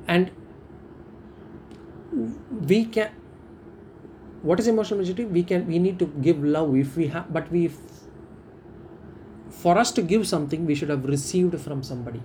[0.07, 0.31] and
[2.69, 3.11] we can
[4.43, 7.51] what is emotional maturity we can we need to give love if we have but
[7.53, 7.69] we
[9.61, 12.23] for us to give something, we should have received from somebody.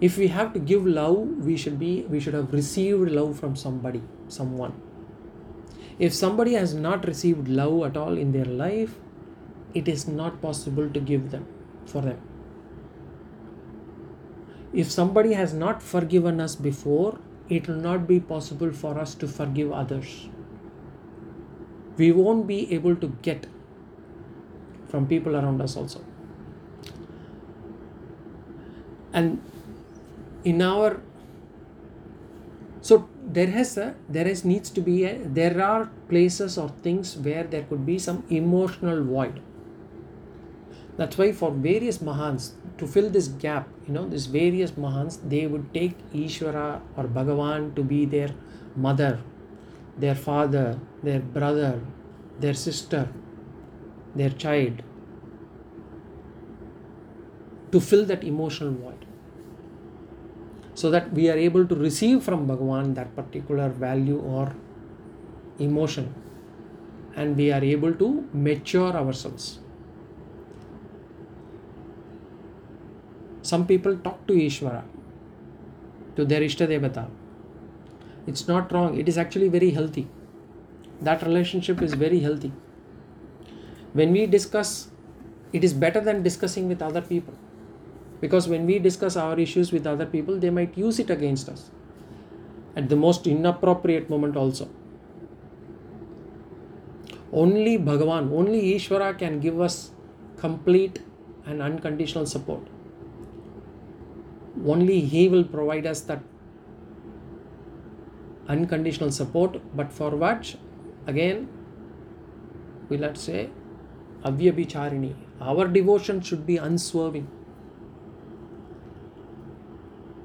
[0.00, 1.16] If we have to give love,
[1.48, 4.74] we should be we should have received love from somebody, someone.
[5.98, 8.94] If somebody has not received love at all in their life,
[9.72, 11.46] it is not possible to give them
[11.86, 12.20] for them.
[14.72, 17.18] If somebody has not forgiven us before,
[17.48, 20.28] it will not be possible for us to forgive others.
[21.96, 23.46] We won't be able to get
[24.88, 26.04] from people around us also.
[29.12, 29.40] And
[30.44, 31.00] in our
[32.80, 37.16] so there has a there has needs to be a there are places or things
[37.16, 39.40] where there could be some emotional void
[40.96, 45.46] that's why for various mahans to fill this gap you know these various mahans they
[45.46, 48.30] would take ishvara or bhagavan to be their
[48.76, 49.12] mother
[49.98, 51.80] their father their brother
[52.40, 53.08] their sister
[54.14, 54.82] their child
[57.74, 59.04] to fill that emotional void.
[60.74, 64.54] So that we are able to receive from bhagavan that particular value or
[65.58, 66.14] emotion
[67.16, 69.58] and we are able to mature ourselves
[73.44, 74.82] some people talk to Ishvara,
[76.16, 77.08] to their Ishtadevata.
[78.26, 80.08] It's not wrong, it is actually very healthy.
[81.02, 82.52] That relationship is very healthy.
[83.92, 84.88] When we discuss,
[85.52, 87.34] it is better than discussing with other people.
[88.22, 91.70] Because when we discuss our issues with other people, they might use it against us
[92.74, 94.70] at the most inappropriate moment, also.
[97.30, 99.90] Only Bhagavan, only Ishvara can give us
[100.38, 101.00] complete
[101.44, 102.73] and unconditional support
[104.66, 106.22] only He will provide us that
[108.48, 109.60] unconditional support.
[109.76, 110.54] But for what?
[111.06, 111.48] Again,
[112.88, 113.50] we let's say
[114.24, 115.14] Avyabhicharini.
[115.40, 117.28] Our devotion should be unswerving.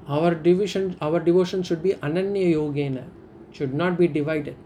[0.08, 3.04] Our devotion, our devotion should be ananya yogena,
[3.52, 4.56] should not be divided.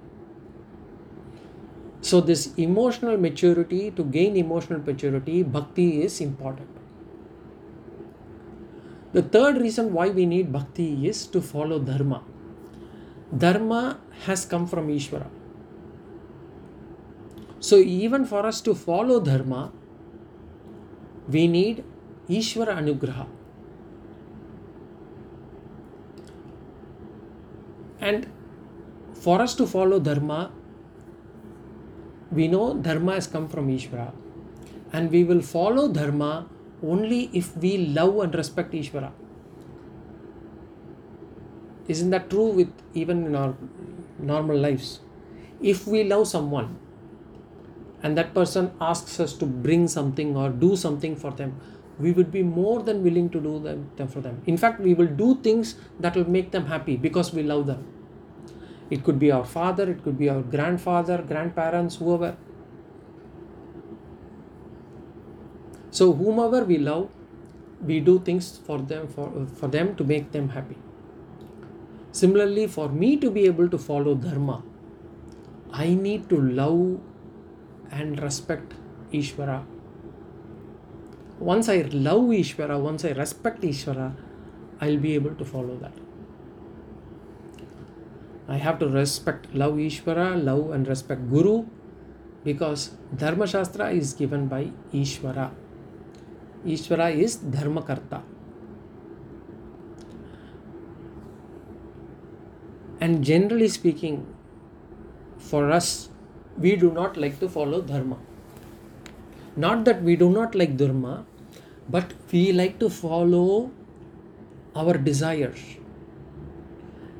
[2.01, 6.69] So this emotional maturity, to gain emotional maturity, bhakti is important.
[9.15, 12.23] The third reason why we need bhakti is to follow dharma.
[13.45, 15.29] Dharma has come from Ishvara.
[17.61, 19.71] So, even for us to follow dharma,
[21.29, 21.85] we need
[22.29, 23.27] Ishvara Anugraha.
[28.01, 28.27] And
[29.13, 30.51] for us to follow dharma,
[32.33, 34.13] we know dharma has come from Ishvara.
[34.93, 36.49] And we will follow dharma
[36.87, 39.13] only if we love and respect Ishvara.
[41.89, 43.55] Isn't that true with even in our
[44.19, 45.01] normal lives?
[45.61, 46.77] If we love someone
[48.03, 51.61] and that person asks us to bring something or do something for them,
[51.99, 54.43] we would be more than willing to do them, for them.
[54.47, 57.87] In fact, we will do things that will make them happy because we love them.
[58.91, 62.37] It could be our father, it could be our grandfather, grandparents, whoever
[65.95, 67.09] So whomever we love,
[67.81, 70.77] we do things for them for, for them to make them happy.
[72.11, 74.65] Similarly, for me to be able to follow dharma,
[75.73, 76.99] I need to love
[77.93, 78.75] and respect
[79.13, 79.65] Ishvara.
[81.39, 84.15] Once I love Ishvara, once I respect Ishvara,
[84.81, 85.93] I'll be able to follow that.
[88.49, 91.67] I have to respect, love Ishvara, love and respect Guru
[92.43, 95.53] because Dharma Shastra is given by Ishvara.
[96.67, 98.23] Ishvara is Dharmakarta.
[103.01, 104.27] And generally speaking,
[105.39, 106.09] for us,
[106.57, 108.17] we do not like to follow Dharma.
[109.57, 111.27] Not that we do not like Dharma,
[111.89, 113.71] but we like to follow
[114.75, 115.61] our desires.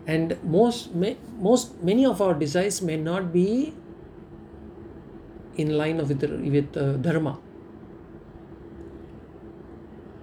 [0.07, 3.75] And most, most many of our desires may not be
[5.57, 7.39] in line with, with uh, Dharma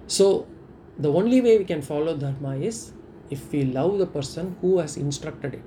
[0.06, 0.46] so,
[0.98, 2.92] the only way we can follow Dharma is
[3.30, 5.64] if we love the person who has instructed it,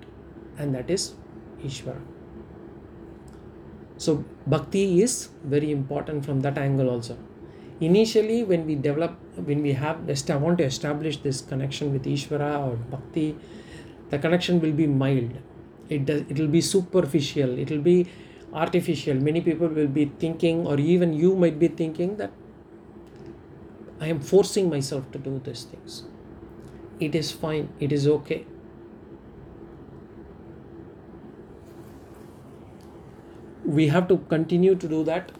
[0.57, 1.13] and that is
[1.63, 2.01] Ishvara.
[3.97, 7.17] So, bhakti is very important from that angle also.
[7.79, 10.05] Initially, when we develop, when we have,
[10.41, 13.37] want to establish this connection with Ishvara or bhakti,
[14.09, 15.31] the connection will be mild.
[15.89, 17.57] It does, it will be superficial.
[17.57, 18.07] It will be
[18.53, 19.15] artificial.
[19.15, 22.31] Many people will be thinking, or even you might be thinking that
[23.99, 26.03] I am forcing myself to do these things.
[26.99, 28.45] It is fine, it is okay.
[33.63, 35.31] We have to continue to do that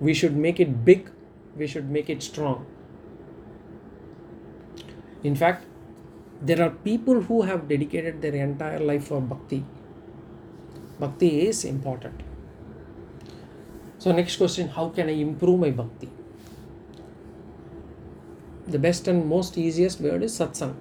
[0.00, 1.10] we should make it big,
[1.56, 2.66] we should make it strong.
[5.22, 5.66] In fact,
[6.40, 9.62] there are people who have dedicated their entire life for bhakti.
[10.98, 12.22] Bhakti is important.
[13.98, 16.08] So, next question How can I improve my bhakti?
[18.66, 20.74] The best and most easiest word is satsang.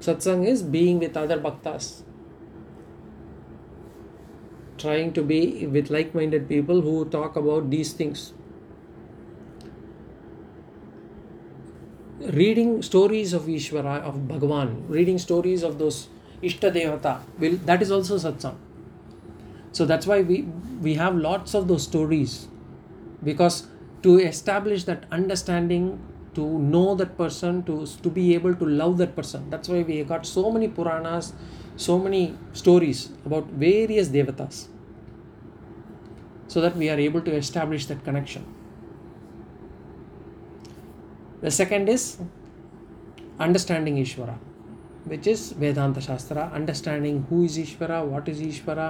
[0.00, 2.02] Satsang is being with other bhaktas,
[4.78, 8.32] trying to be with like minded people who talk about these things.
[12.20, 16.08] Reading stories of Ishvara, of Bhagavan, reading stories of those
[16.42, 18.56] Ishta Devata, will, that is also satsang.
[19.72, 20.42] So that's why we,
[20.82, 22.48] we have lots of those stories
[23.22, 23.66] because
[24.02, 25.98] to establish that understanding
[26.34, 29.48] to know that person to to be able to love that person.
[29.50, 31.32] That's why we got so many puranas
[31.78, 34.66] so many stories about various devatas
[36.48, 38.44] so that we are able to establish that connection.
[41.40, 42.18] The second is
[43.38, 44.36] understanding ishvara
[45.04, 48.88] which is vedanta shastra understanding who is ishvara what is ishvara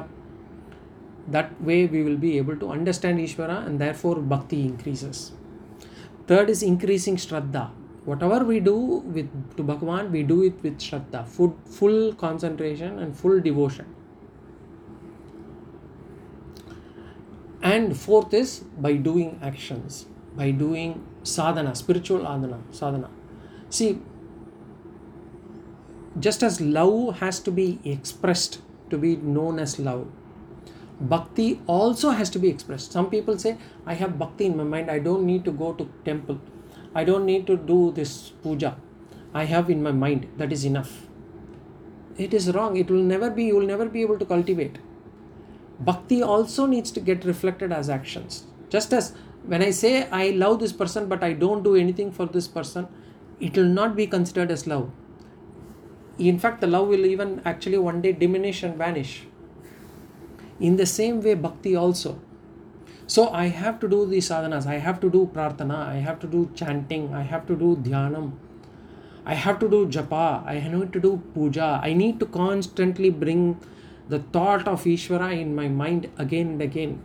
[1.30, 5.32] that way we will be able to understand Ishvara and therefore bhakti increases.
[6.26, 7.70] Third is increasing Shraddha.
[8.04, 13.16] Whatever we do with to Bhagavan, we do it with Shraddha, full, full concentration and
[13.16, 13.94] full devotion.
[17.62, 23.10] And fourth is by doing actions, by doing sadhana, spiritual adhana, sadhana.
[23.68, 24.00] See,
[26.18, 28.60] just as love has to be expressed
[28.90, 30.06] to be known as love,
[31.00, 32.92] bhakti also has to be expressed.
[32.92, 34.90] Some people say i have bhakti in my mind.
[34.90, 36.40] I don't need to go to temple.
[36.94, 38.76] I don't need to do this puja.
[39.34, 40.28] I have in my mind.
[40.36, 41.06] That is enough.
[42.16, 42.76] It is wrong.
[42.76, 44.78] It will never be you will never be able to cultivate.
[45.80, 48.44] Bhakti also needs to get reflected as actions.
[48.68, 49.14] Just as
[49.50, 52.88] when i say i love this person but i don't do anything for this person
[53.40, 54.90] it will not be considered as love.
[56.18, 59.26] In fact the love will even actually one day diminish and vanish
[60.60, 62.20] in the same way, bhakti also.
[63.06, 66.26] So I have to do these sadhanas, I have to do prarthana, I have to
[66.26, 68.32] do chanting, I have to do dhyanam,
[69.24, 73.58] I have to do japa, I need to do puja, I need to constantly bring
[74.08, 77.02] the thought of Ishvara in my mind again and again.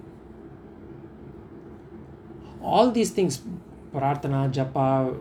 [2.61, 3.41] All these things,
[3.93, 5.17] prarthana, japa,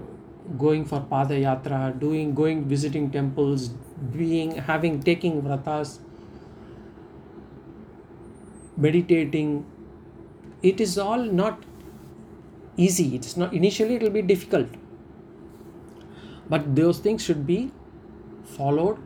[0.58, 3.68] going for pada yatra, doing, going, visiting temples,
[4.16, 5.98] being, having, taking vratas,
[8.76, 9.64] meditating
[10.62, 11.62] it is all not
[12.76, 13.14] easy.
[13.14, 14.68] It's not initially it will be difficult.
[16.48, 17.72] But those things should be
[18.44, 18.98] followed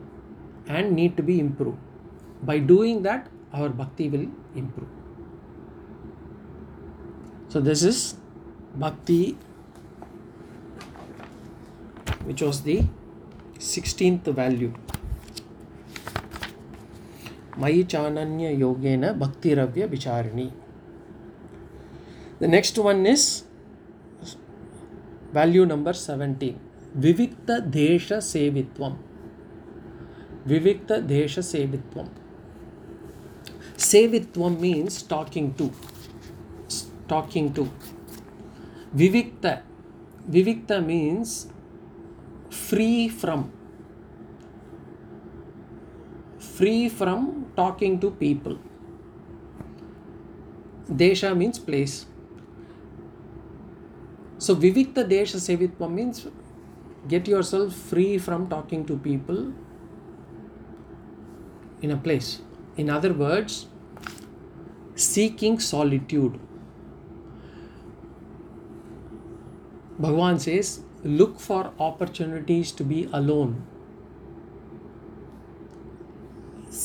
[0.67, 1.77] and need to be improved.
[2.43, 4.89] By doing that our bhakti will improve.
[7.49, 8.15] So this is
[8.75, 9.37] bhakti
[12.25, 12.83] which was the
[13.57, 14.73] 16th value
[17.59, 20.49] मयि चानन्य योगेन भक्तिरव्य विचारिणी
[22.41, 23.27] the next one is
[25.35, 26.55] value number seventeen
[27.01, 28.85] विविक्त देश सेवित्व
[30.47, 32.03] विविक्त देश सेवित्व
[33.81, 35.69] सेवित्व means talking to
[37.09, 37.65] talking to
[38.95, 39.45] विविक्त
[40.29, 41.43] विविक्त means
[42.51, 42.87] free
[43.21, 43.43] from
[46.57, 48.57] free from talking to people.
[50.89, 52.05] Desha means place.
[54.39, 56.27] So Vivikta Desha Sevitva means
[57.07, 59.53] get yourself free from talking to people
[61.81, 62.41] in a place.
[62.75, 63.67] In other words,
[64.95, 66.39] seeking solitude.
[70.01, 73.65] Bhagavan says, look for opportunities to be alone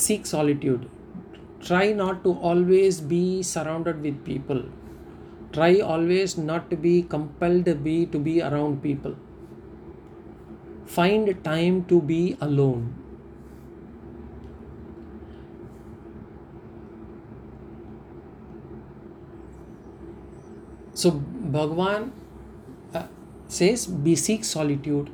[0.07, 0.88] seek solitude.
[1.66, 4.64] Try not to always be surrounded with people.
[5.53, 9.14] Try always not to be compelled to be to be around people.
[10.86, 12.94] Find time to be alone.
[20.94, 21.11] So
[21.57, 22.12] bhagwan
[22.94, 23.07] uh,
[23.48, 25.11] says be seek solitude.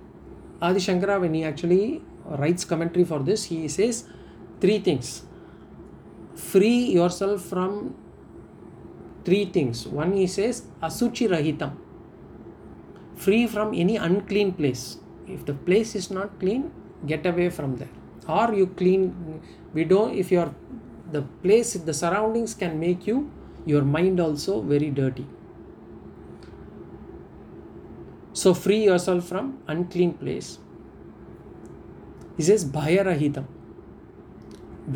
[0.60, 4.04] Adi shankara when he actually writes commentary for this he says
[4.60, 5.24] three things.
[6.36, 7.94] Free yourself from
[9.24, 9.86] three things.
[9.86, 11.76] One he says asuchi rahitam
[13.18, 14.98] free from any unclean place.
[15.26, 16.70] If the place is not clean
[17.06, 17.90] get away from there.
[18.28, 19.42] Or you clean
[19.74, 20.54] we don't if your
[21.12, 23.30] the place the surroundings can make you
[23.66, 25.26] your mind also very dirty.
[28.32, 30.58] So free yourself from unclean place.
[32.36, 33.46] He says bhayarahitam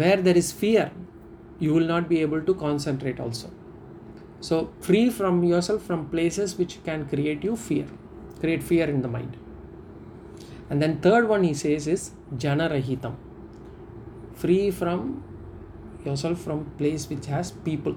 [0.00, 0.90] where there is fear
[1.58, 3.50] you will not be able to concentrate also.
[4.40, 7.86] So free from yourself from places which can create you fear
[8.40, 9.36] create fear in the mind.
[10.68, 13.14] And then third one he says is janarahitam
[14.42, 15.02] free from
[16.04, 17.94] yourself from place which has people.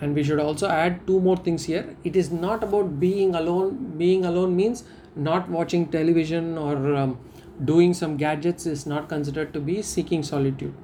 [0.00, 1.96] And we should also add two more things here.
[2.04, 3.96] It is not about being alone.
[3.98, 7.18] Being alone means not watching television or um,
[7.64, 10.74] doing some gadgets is not considered to be seeking solitude.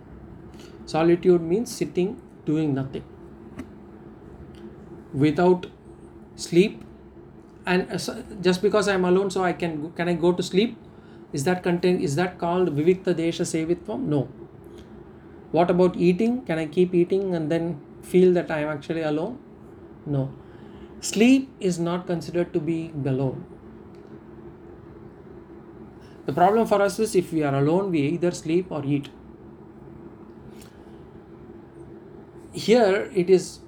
[0.85, 3.05] Solitude means sitting doing nothing.
[5.13, 5.67] Without
[6.37, 6.83] sleep
[7.65, 7.99] and uh,
[8.41, 10.77] just because i am alone so i can can i go to sleep?
[11.33, 14.05] Is that content is that called vivikta desha sevitvam?
[14.05, 14.29] No.
[15.53, 16.43] What about eating?
[16.43, 19.39] Can i keep eating and then feel that i am actually alone?
[20.05, 20.31] No.
[21.01, 23.45] Sleep is not considered to be alone
[26.27, 29.09] the problem for us is if we are alone, we either sleep or eat.
[32.53, 33.61] Here it is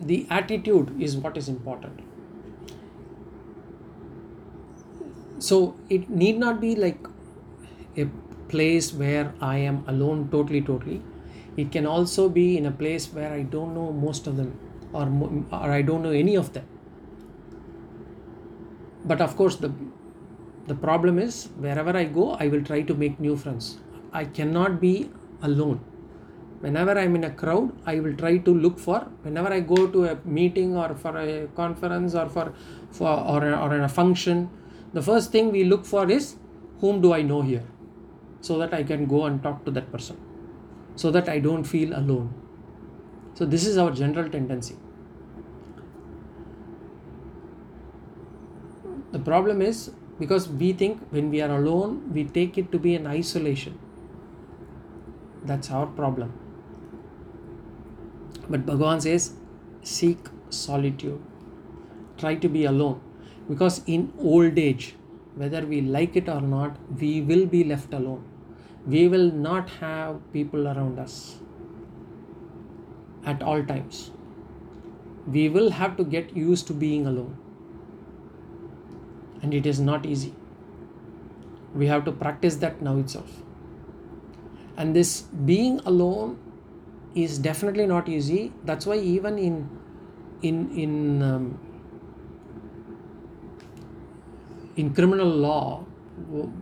[0.00, 2.00] the attitude is what is important.
[5.38, 7.06] So it need not be like
[7.96, 8.06] a
[8.48, 11.02] place where I am alone totally, totally.
[11.56, 14.58] It can also be in a place where I don't know most of them
[14.92, 15.04] or,
[15.52, 16.66] or I don't know any of them.
[19.04, 19.72] But of course, the
[20.66, 23.78] the problem is wherever i go i will try to make new friends.
[24.12, 25.10] I cannot be
[25.42, 25.80] alone.
[26.60, 30.04] Whenever i'm in a crowd i will try to look for whenever i go to
[30.12, 32.52] a meeting or for a conference or for
[32.90, 34.48] for or, or a function
[34.92, 36.36] the first thing we look for is
[36.80, 37.64] whom do i know here?
[38.40, 40.16] So that i can go and talk to that person.
[40.96, 42.34] So that i don't feel alone.
[43.34, 44.76] So this is our general tendency.
[49.12, 52.94] The problem is because we think when we are alone we take it to be
[52.94, 53.78] an isolation.
[55.44, 56.32] That's our problem.
[58.48, 59.32] But bhagavan says
[59.82, 60.18] seek
[60.50, 61.22] solitude.
[62.18, 63.00] Try to be alone.
[63.48, 64.94] Because in old age
[65.34, 68.24] whether we like it or not we will be left alone.
[68.86, 71.36] We will not have people around us
[73.24, 74.10] at all times.
[75.26, 77.36] We will have to get used to being alone
[79.42, 80.34] and it is not easy.
[81.74, 83.42] We have to practice that now itself.
[84.76, 86.38] And this being alone
[87.14, 88.52] is definitely not easy.
[88.64, 89.68] That's why even in
[90.42, 91.58] in in um,
[94.76, 95.84] in criminal law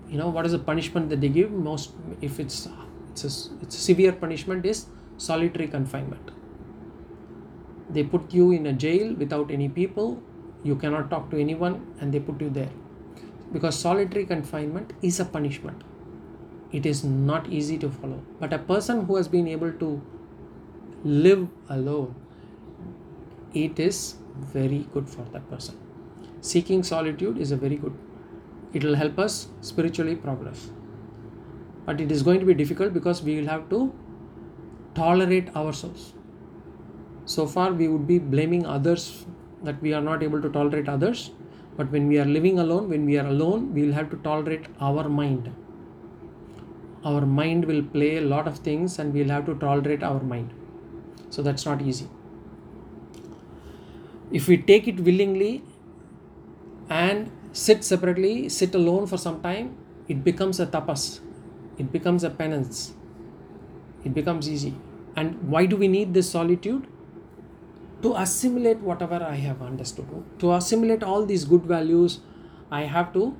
[0.09, 1.51] you know what is the punishment that they give?
[1.51, 2.69] Most if it's
[3.11, 6.31] it's a, it's a severe punishment is solitary confinement.
[7.91, 10.23] They put you in a jail without any people
[10.65, 12.71] you cannot talk to anyone and they put you there.
[13.53, 15.83] Because solitary confinement is a punishment.
[16.73, 18.21] It is not easy to follow.
[18.41, 20.03] But a person who has been able to
[21.05, 22.15] live alone
[23.55, 25.79] it is very good for that person.
[26.41, 27.97] Seeking solitude is a very good.
[28.73, 30.71] It will help us spiritually progress.
[31.87, 33.95] But it is going to be difficult because we will have to
[34.95, 36.15] tolerate ourselves
[37.27, 39.25] so far we would be blaming others
[39.65, 41.31] that we are not able to tolerate others
[41.77, 44.67] but when we are living alone when we are alone we will have to tolerate
[44.81, 45.53] our mind.
[47.05, 50.51] Our mind will play a lot of things and we'll have to tolerate our mind.
[51.31, 52.09] So that's not easy.
[54.33, 55.63] If we take it willingly
[56.89, 59.77] and sit separately sit alone for some time
[60.09, 61.21] it becomes a tapas.
[61.79, 62.93] It becomes a penance.
[64.05, 64.75] It becomes easy.
[65.17, 66.87] And why do we need this solitude
[68.05, 70.09] to assimilate whatever I have understood.
[70.41, 72.21] To assimilate all these good values,
[72.71, 73.35] I have to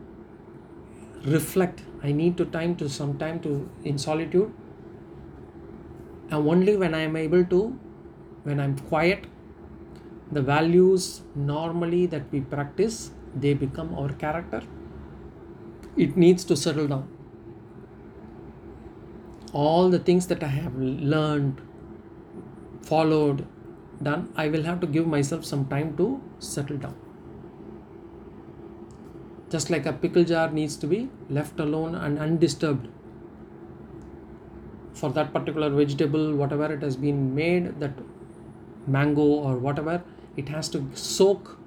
[1.25, 1.83] reflect.
[2.03, 4.55] I need to time to some time to in solitude.
[6.31, 7.79] And only when I am able to,
[8.45, 9.27] when I'm quiet,
[10.33, 14.63] the values normally that we practice, they become our character.
[15.95, 17.09] It needs to settle down.
[19.53, 21.61] All the things that I have learned,
[22.81, 23.47] followed,
[24.03, 26.97] done i will have to give myself some time to settle down
[29.51, 32.89] just like a pickle jar needs to be left alone and undisturbed
[34.95, 37.93] for that particular vegetable whatever it has been made that
[38.87, 40.03] mango or whatever
[40.37, 41.59] it has to soak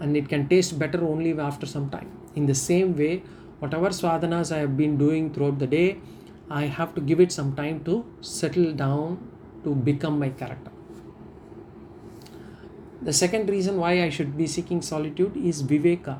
[0.00, 3.22] and it can taste better only after some time in the same way
[3.58, 5.98] whatever sadhanas i have been doing throughout the day
[6.60, 9.18] i have to give it some time to settle down
[9.64, 10.70] to become my character.
[13.02, 16.18] The second reason why I should be seeking solitude is viveka.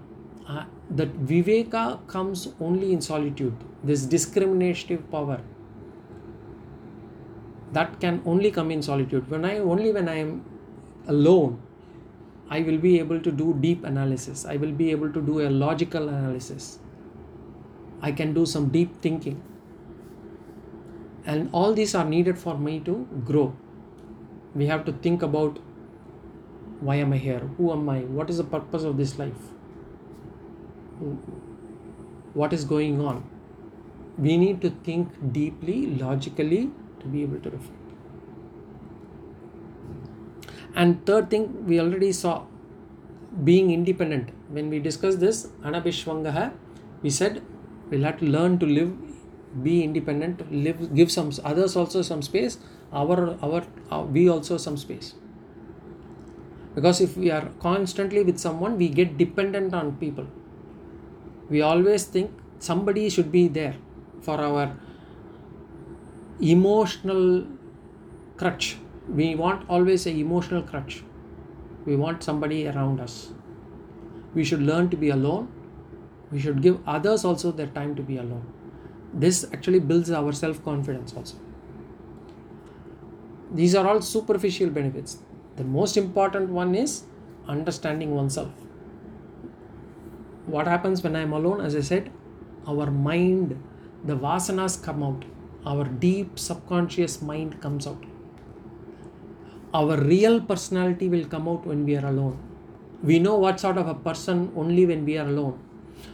[0.49, 3.55] Uh, that viveka comes only in solitude.
[3.85, 5.41] This discriminative power
[7.73, 9.31] that can only come in solitude.
[9.31, 10.45] When I only when I am
[11.07, 11.61] alone,
[12.49, 14.45] I will be able to do deep analysis.
[14.45, 16.79] I will be able to do a logical analysis.
[18.03, 19.41] I can do some deep thinking.
[21.27, 23.55] And all these are needed for me to grow.
[24.55, 25.59] We have to think about
[26.81, 27.41] why am I here?
[27.59, 28.01] Who am I?
[28.01, 29.43] What is the purpose of this life?
[32.35, 33.29] What is going on?
[34.19, 36.71] We need to think deeply, logically
[37.01, 37.77] to be able to reflect.
[40.75, 42.45] And third thing, we already saw
[43.45, 44.31] being independent.
[44.49, 46.53] When we discussed this, Anabhishwangaha,
[47.03, 47.43] we said
[47.91, 48.93] we'll have to learn to live,
[49.63, 52.59] be independent, live, give some others also some space,
[52.93, 55.15] our, our, our we also some space
[56.81, 60.27] because if we are constantly with someone we get dependent on people.
[61.51, 63.75] We always think somebody should be there
[64.23, 64.75] for our
[66.41, 67.47] emotional
[68.39, 68.79] crutch.
[69.09, 71.03] We want always a emotional crutch.
[71.85, 73.33] We want somebody around us.
[74.35, 75.49] We should learn to be alone.
[76.33, 78.47] We should give others also their time to be alone.
[79.13, 81.37] This actually builds our self confidence also.
[83.53, 85.19] These are all superficial benefits
[85.61, 87.03] the most important one is
[87.47, 88.53] understanding oneself.
[90.47, 91.61] What happens when I am alone?
[91.61, 92.11] As I said,
[92.67, 93.63] our mind,
[94.05, 95.27] the vasanas come out.
[95.67, 98.03] Our deep subconscious mind comes out.
[99.75, 102.39] Our real personality will come out when we are alone.
[103.03, 105.59] We know what sort of a person only when we are alone.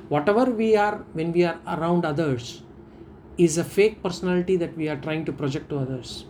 [0.08, 2.62] Whatever we are when we are around others
[3.38, 6.24] is a fake personality that we are trying to project to others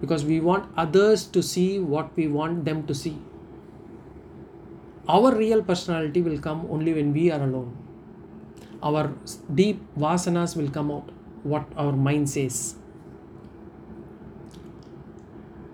[0.00, 3.18] because we want others to see what we want them to see.
[5.08, 7.76] Our real personality will come only when we are alone.
[8.82, 9.12] Our
[9.54, 11.10] deep vasanas will come out,
[11.42, 12.76] what our mind says.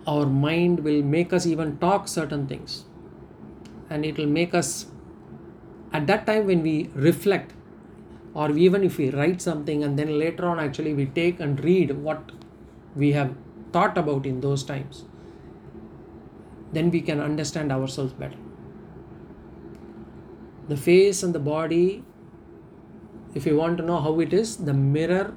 [0.07, 2.85] Our mind will make us even talk certain things.
[3.91, 4.87] And it will make us,
[5.93, 7.53] at that time when we reflect,
[8.35, 11.93] or even if we write something and then later on actually we take and read
[11.93, 12.33] what
[12.95, 13.35] we have
[13.77, 15.05] thought about in those times,
[16.73, 18.39] then we can understand ourselves better.
[20.69, 22.05] The face and the body,
[23.35, 25.35] if you want to know how it is, the mirror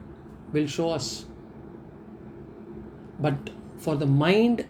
[0.54, 1.26] will show us.
[3.20, 4.66] But for the mind,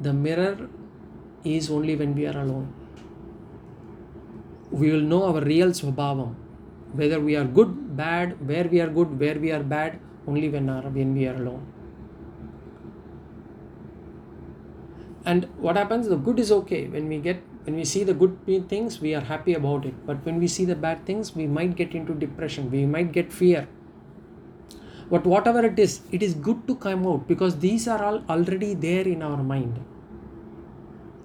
[0.00, 0.68] the mirror
[1.44, 2.72] is only when we are alone.
[4.70, 6.34] We will know our real swabhavam,
[6.92, 10.68] whether we are good, bad, where we are good, where we are bad, only when,
[10.68, 11.71] are, when we are alone.
[15.24, 16.88] And what happens the good is okay.
[16.88, 18.36] When we get when we see the good
[18.68, 20.06] things we are happy about it.
[20.06, 22.70] But when we see the bad things we might get into depression.
[22.70, 23.68] We might get fear.
[25.10, 28.74] But whatever it is it is good to come out because these are all already
[28.74, 29.80] there in our mind.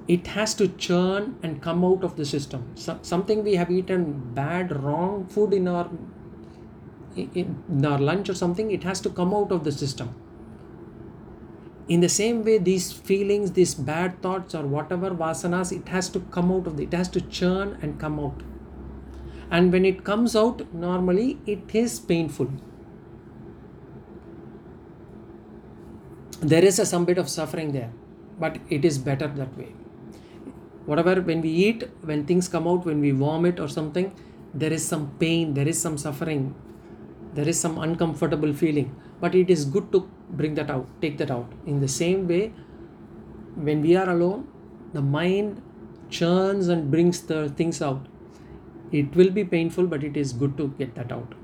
[0.08, 2.72] It has to churn and come out of the system.
[2.76, 5.90] So, something we have eaten bad wrong food in our
[7.18, 10.14] in our lunch or something it has to come out of the system
[11.88, 16.20] in the same way these feelings these bad thoughts or whatever vasanas it has to
[16.36, 18.44] come out of the, it has to churn and come out.
[19.50, 22.50] And when it comes out normally it is painful.
[26.42, 27.92] There is a some bit of suffering there
[28.40, 29.74] but it is better that way.
[30.86, 34.14] Whatever when we eat when things come out when we vomit or something
[34.54, 36.56] there is some pain there is some suffering
[37.38, 38.90] there is some uncomfortable feeling
[39.22, 40.00] but it is good to
[40.42, 41.52] bring that out take that out.
[41.68, 42.52] In the same way
[43.56, 44.48] when we are alone
[44.94, 45.62] the mind
[46.10, 48.08] churns and brings the things out.
[48.92, 51.36] It will be painful but it is good to get that out.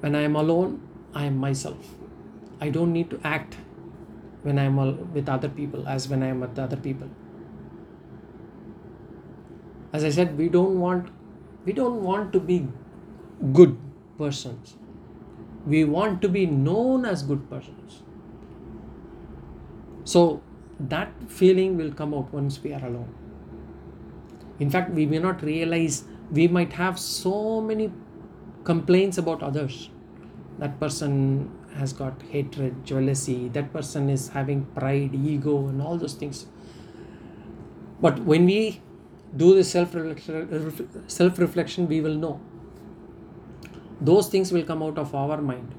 [0.00, 0.80] When i am alone
[1.14, 1.94] i am myself.
[2.60, 3.56] I don't need to act
[4.42, 4.80] when i am
[5.18, 7.08] with other people as when i am with other people.
[9.92, 11.14] As i said we don't want
[11.64, 12.58] we don't want to be
[13.60, 13.78] good
[14.22, 14.76] persons
[15.66, 18.02] we want to be known as good persons.
[20.04, 20.42] So
[20.78, 23.14] that feeling will come out once we are alone.
[24.58, 27.92] In fact, we may not realize we might have so many
[28.64, 29.90] complaints about others.
[30.58, 36.14] That person has got hatred, jealousy, that person is having pride, ego, and all those
[36.14, 36.46] things.
[38.00, 38.80] But when we
[39.36, 39.94] do the self
[41.06, 42.40] self reflection, we will know
[44.00, 45.74] those things will come out of our mind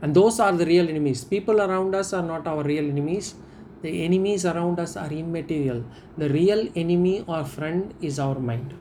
[0.00, 1.24] And those are the real enemies.
[1.24, 3.34] People around us are not our real enemies.
[3.82, 5.84] The enemies around us are immaterial.
[6.16, 8.74] The real enemy or friend is our mind.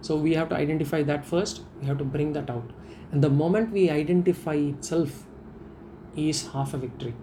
[0.00, 1.62] So we have to identify that first.
[1.80, 2.70] We have to bring that out.
[3.12, 5.24] And the moment we identify itself
[6.16, 7.14] is half a victory.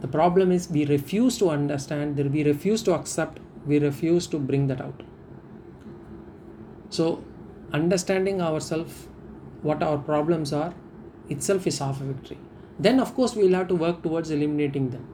[0.00, 4.66] The problem is we refuse to understand, we refuse to accept, we refuse to bring
[4.68, 5.02] that out.
[6.88, 7.22] So
[7.72, 9.08] understanding ourselves,
[9.62, 10.74] what our problems are,
[11.28, 12.38] itself is half a victory.
[12.78, 15.06] Then, of course, we will have to work towards eliminating them.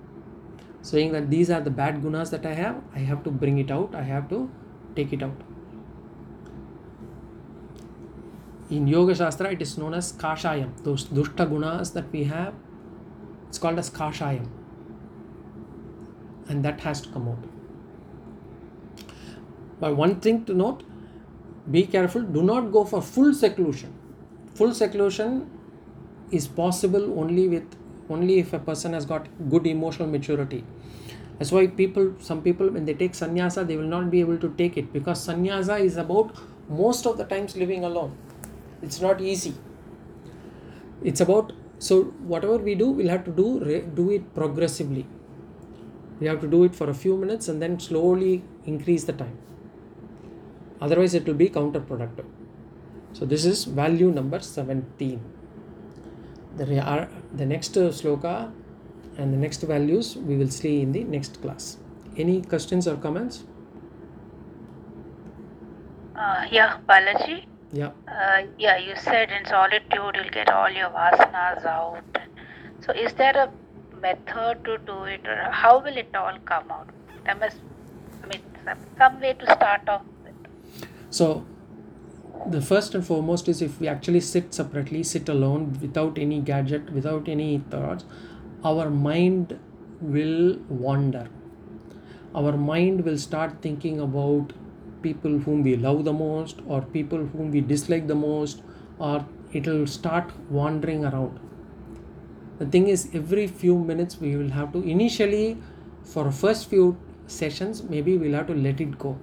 [0.82, 3.70] Saying that these are the bad gunas that I have, I have to bring it
[3.70, 4.50] out, I have to
[4.94, 5.40] take it out.
[8.70, 10.82] In Yoga Shastra, it is known as Kashayam.
[10.82, 12.54] Those dushta gunas that we have,
[13.48, 14.48] it's called as Kashayam.
[16.48, 17.44] And that has to come out.
[19.80, 20.82] But one thing to note
[21.70, 23.92] be careful, do not go for full seclusion.
[24.54, 25.50] Full seclusion
[26.30, 27.76] is possible only with
[28.08, 30.64] only if a person has got good emotional maturity.
[31.38, 34.54] That's why people some people when they take sannyasa they will not be able to
[34.56, 36.34] take it because sannyasa is about
[36.68, 38.16] most of the times living alone.
[38.82, 39.54] It's not easy.
[41.02, 42.04] It's about so
[42.34, 45.06] whatever we do we'll have to do do it progressively.
[46.20, 49.36] We have to do it for a few minutes and then slowly increase the time
[50.80, 52.28] otherwise it will be counterproductive
[53.12, 55.20] so this is value number 17
[56.56, 58.52] the, are the next sloka
[59.18, 61.78] and the next values we will see in the next class.
[62.16, 63.44] Any questions or comments?
[66.14, 67.44] Uh, yeah, Balaji.
[67.72, 67.90] Yeah.
[68.08, 72.02] Uh, yeah, you said in solitude you'll get all your vasanas out.
[72.80, 73.50] So, is there a
[74.00, 76.88] method to do it, or how will it all come out?
[77.24, 77.56] There must,
[78.22, 80.02] I mean, some, some way to start off.
[81.16, 81.46] So,
[82.46, 86.90] the first and foremost is if we actually sit separately sit alone without any gadget
[86.96, 88.04] without any thoughts
[88.70, 89.58] our mind
[90.00, 91.26] will wander.
[92.34, 94.52] Our mind will start thinking about
[95.00, 98.60] people whom we love the most or people whom we dislike the most
[98.98, 101.40] or it will start wandering around.
[102.58, 105.56] The thing is every few minutes we will have to initially
[106.04, 109.16] for first few sessions maybe we'll have to let it go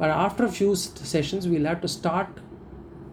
[0.00, 2.40] but after a few sessions, we'll have to start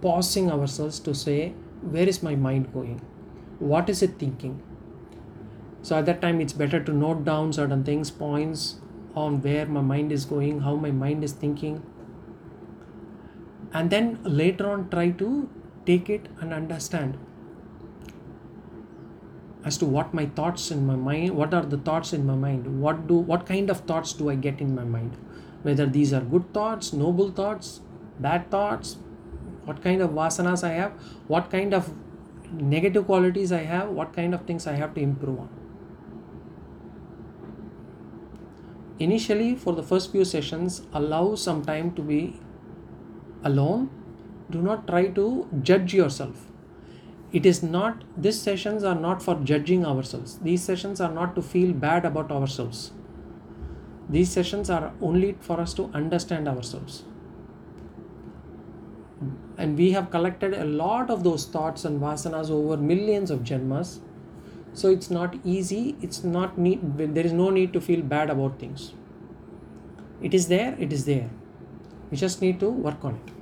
[0.01, 1.49] pausing ourselves to say,
[1.81, 3.01] where is my mind going?
[3.59, 4.63] What is it thinking?
[5.81, 8.79] So at that time, it's better to note down certain things, points
[9.15, 11.83] on where my mind is going, how my mind is thinking.
[13.73, 15.49] And then later on, try to
[15.85, 17.17] take it and understand
[19.65, 22.67] as to what my thoughts in my mind what are the thoughts in my mind
[22.81, 25.17] what do what kind of thoughts do i get in my mind
[25.63, 27.81] whether these are good thoughts, noble thoughts,
[28.19, 28.97] bad thoughts,
[29.65, 30.91] what kind of vasanas I have,
[31.27, 31.93] what kind of
[32.51, 35.49] negative qualities I have, what kind of things I have to improve on.
[38.99, 42.39] Initially, for the first few sessions, allow some time to be
[43.43, 43.89] alone.
[44.49, 46.45] Do not try to judge yourself.
[47.31, 50.39] It is not, these sessions are not for judging ourselves.
[50.39, 52.91] These sessions are not to feel bad about ourselves
[54.09, 57.03] these sessions are only for us to understand ourselves.
[59.57, 63.99] And we have collected a lot of those thoughts and vasanas over millions of janmas.
[64.73, 68.59] So it's not easy, it's not need there is no need to feel bad about
[68.59, 68.93] things.
[70.21, 71.29] It is there, it is there.
[72.11, 73.33] We just need to work on it.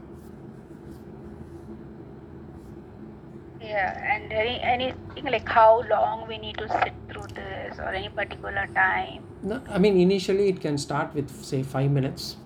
[3.61, 8.09] Yeah, and any anything like how long we need to sit through this or any
[8.09, 9.34] particular time?
[9.51, 12.37] I mean, initially it can start with say five minutes,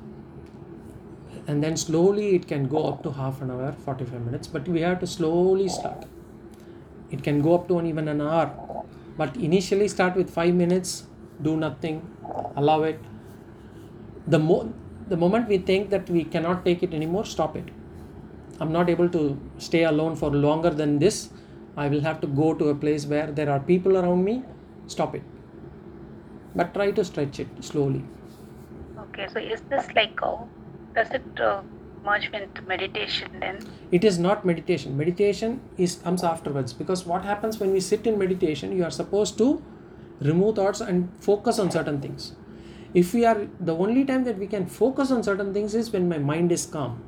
[1.48, 4.48] and then slowly it can go up to half an hour, 45 minutes.
[4.48, 6.06] But we have to slowly start.
[7.10, 8.52] It can go up to even an hour,
[9.18, 11.08] but initially start with five minutes,
[11.42, 12.02] do nothing,
[12.58, 13.00] allow it.
[14.28, 14.74] The mo-
[15.08, 17.70] the moment we think that we cannot take it anymore, stop it.
[18.60, 21.30] I'm not able to stay alone for longer than this.
[21.78, 24.44] I will have to go to a place where there are people around me.
[24.88, 25.24] Stop it
[26.56, 28.04] but try to stretch it slowly.
[29.00, 30.48] Okay, so is this like, oh,
[30.96, 31.62] does it uh,
[32.04, 33.60] merge with meditation then?
[33.92, 34.98] It is not meditation.
[34.98, 39.38] Meditation is comes afterwards because what happens when we sit in meditation, you are supposed
[39.38, 39.62] to
[40.22, 42.34] remove thoughts and focus on certain things.
[42.94, 46.10] If we are the only time that we can focus on certain things is when
[46.10, 47.04] my mind is calm.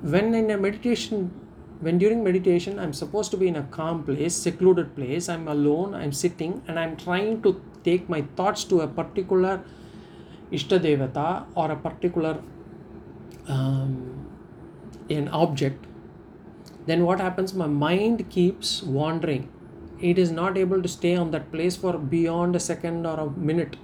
[0.00, 1.30] When in a meditation,
[1.80, 5.94] when during meditation, I'm supposed to be in a calm place, secluded place, I'm alone,
[5.94, 9.62] I'm sitting, and I'm trying to take my thoughts to a particular
[10.52, 12.42] Ishtadevata or a particular
[13.48, 14.26] um,
[15.10, 15.86] an object
[16.86, 17.54] then what happens?
[17.54, 19.48] My mind keeps wandering.
[20.00, 23.30] It is not able to stay on that place for beyond a second or a
[23.30, 23.76] minute.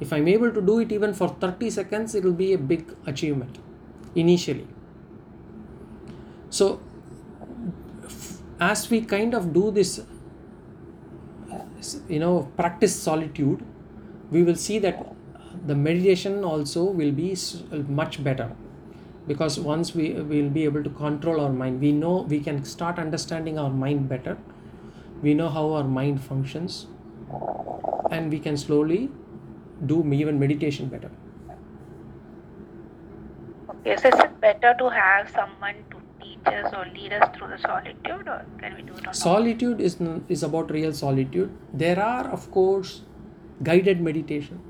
[0.00, 2.94] If i'm able to do it even for 30 seconds it will be a big
[3.06, 3.58] achievement
[4.14, 4.66] initially.
[6.50, 6.80] So
[8.60, 10.00] as we kind of do this
[12.08, 13.64] you know practice solitude
[14.30, 15.14] we will see that
[15.66, 17.36] the meditation also will be
[17.88, 18.50] much better.
[19.26, 22.98] Because once we will be able to control our mind we know we can start
[22.98, 24.38] understanding our mind better.
[25.22, 26.86] We know how our mind functions.
[28.10, 29.10] And we can slowly
[29.84, 31.10] do even meditation better.
[33.70, 37.48] Okay, so is it better to have someone to teach us or lead us through
[37.48, 39.96] the solitude, or can we do it solitude is
[40.28, 41.50] is about real solitude.
[41.72, 43.02] There are of course
[43.62, 44.60] guided meditation.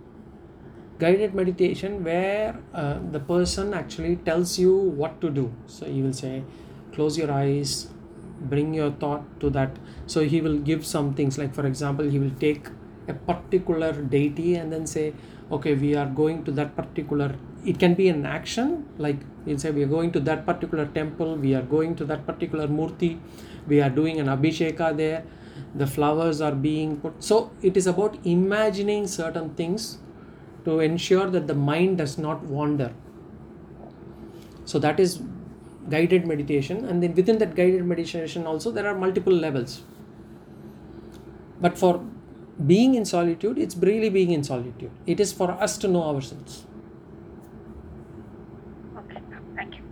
[0.98, 5.52] Guided meditation where uh, the person actually tells you what to do.
[5.66, 6.42] So he will say
[6.92, 7.88] close your eyes
[8.40, 9.76] bring your thought to that.
[10.06, 11.38] So he will give some things.
[11.38, 12.68] Like for example he will take
[13.08, 15.14] a particular deity and then say
[15.50, 17.34] okay we are going to that particular
[17.64, 21.36] it can be an action like he'll say we are going to that particular temple
[21.36, 23.18] we are going to that particular murti
[23.66, 25.22] we are doing an abhisheka there
[25.74, 27.22] the flowers are being put.
[27.22, 29.98] So it is about imagining certain things
[30.64, 32.92] to ensure that the mind does not wander.
[34.64, 35.20] So that is
[35.88, 39.82] guided meditation and then within that guided meditation also there are multiple levels.
[41.60, 42.04] But for
[42.67, 46.65] being in solitude it's really being in solitude it is for us to know ourselves
[48.97, 49.21] Okay,
[49.55, 49.83] thank you.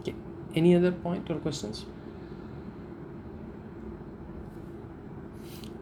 [0.00, 0.14] okay
[0.54, 1.84] any other point or questions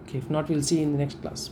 [0.02, 1.50] okay if not we'll see in the next class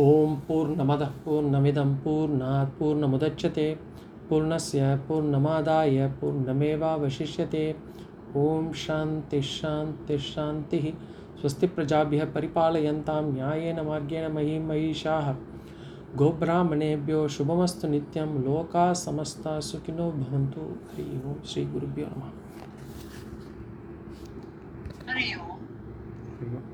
[0.00, 3.68] ॐ पूर्णमदः पूर्णमिदं पूर्णात् पूर्णमुदच्यते
[4.28, 7.64] पूर्णस्य पूर्णमादाय पूर्णमेवावशिष्यते
[8.36, 10.90] ॐ शान्तिः शान्तिः शान्तिः
[11.41, 15.31] स्वस्ति प्रजाभ्यः परिपालयन्तां न्यायेन मार्गेण महीं महिषाः
[16.15, 20.61] गोब्राह्मणेभ्यो शुभमस्तु नित्यं लोकाः समस्ता सुखिनो भवन्तु।
[20.91, 22.29] हरि ओं श्रीगुरुभ्यो नमः।
[25.09, 26.70] हरि ओम्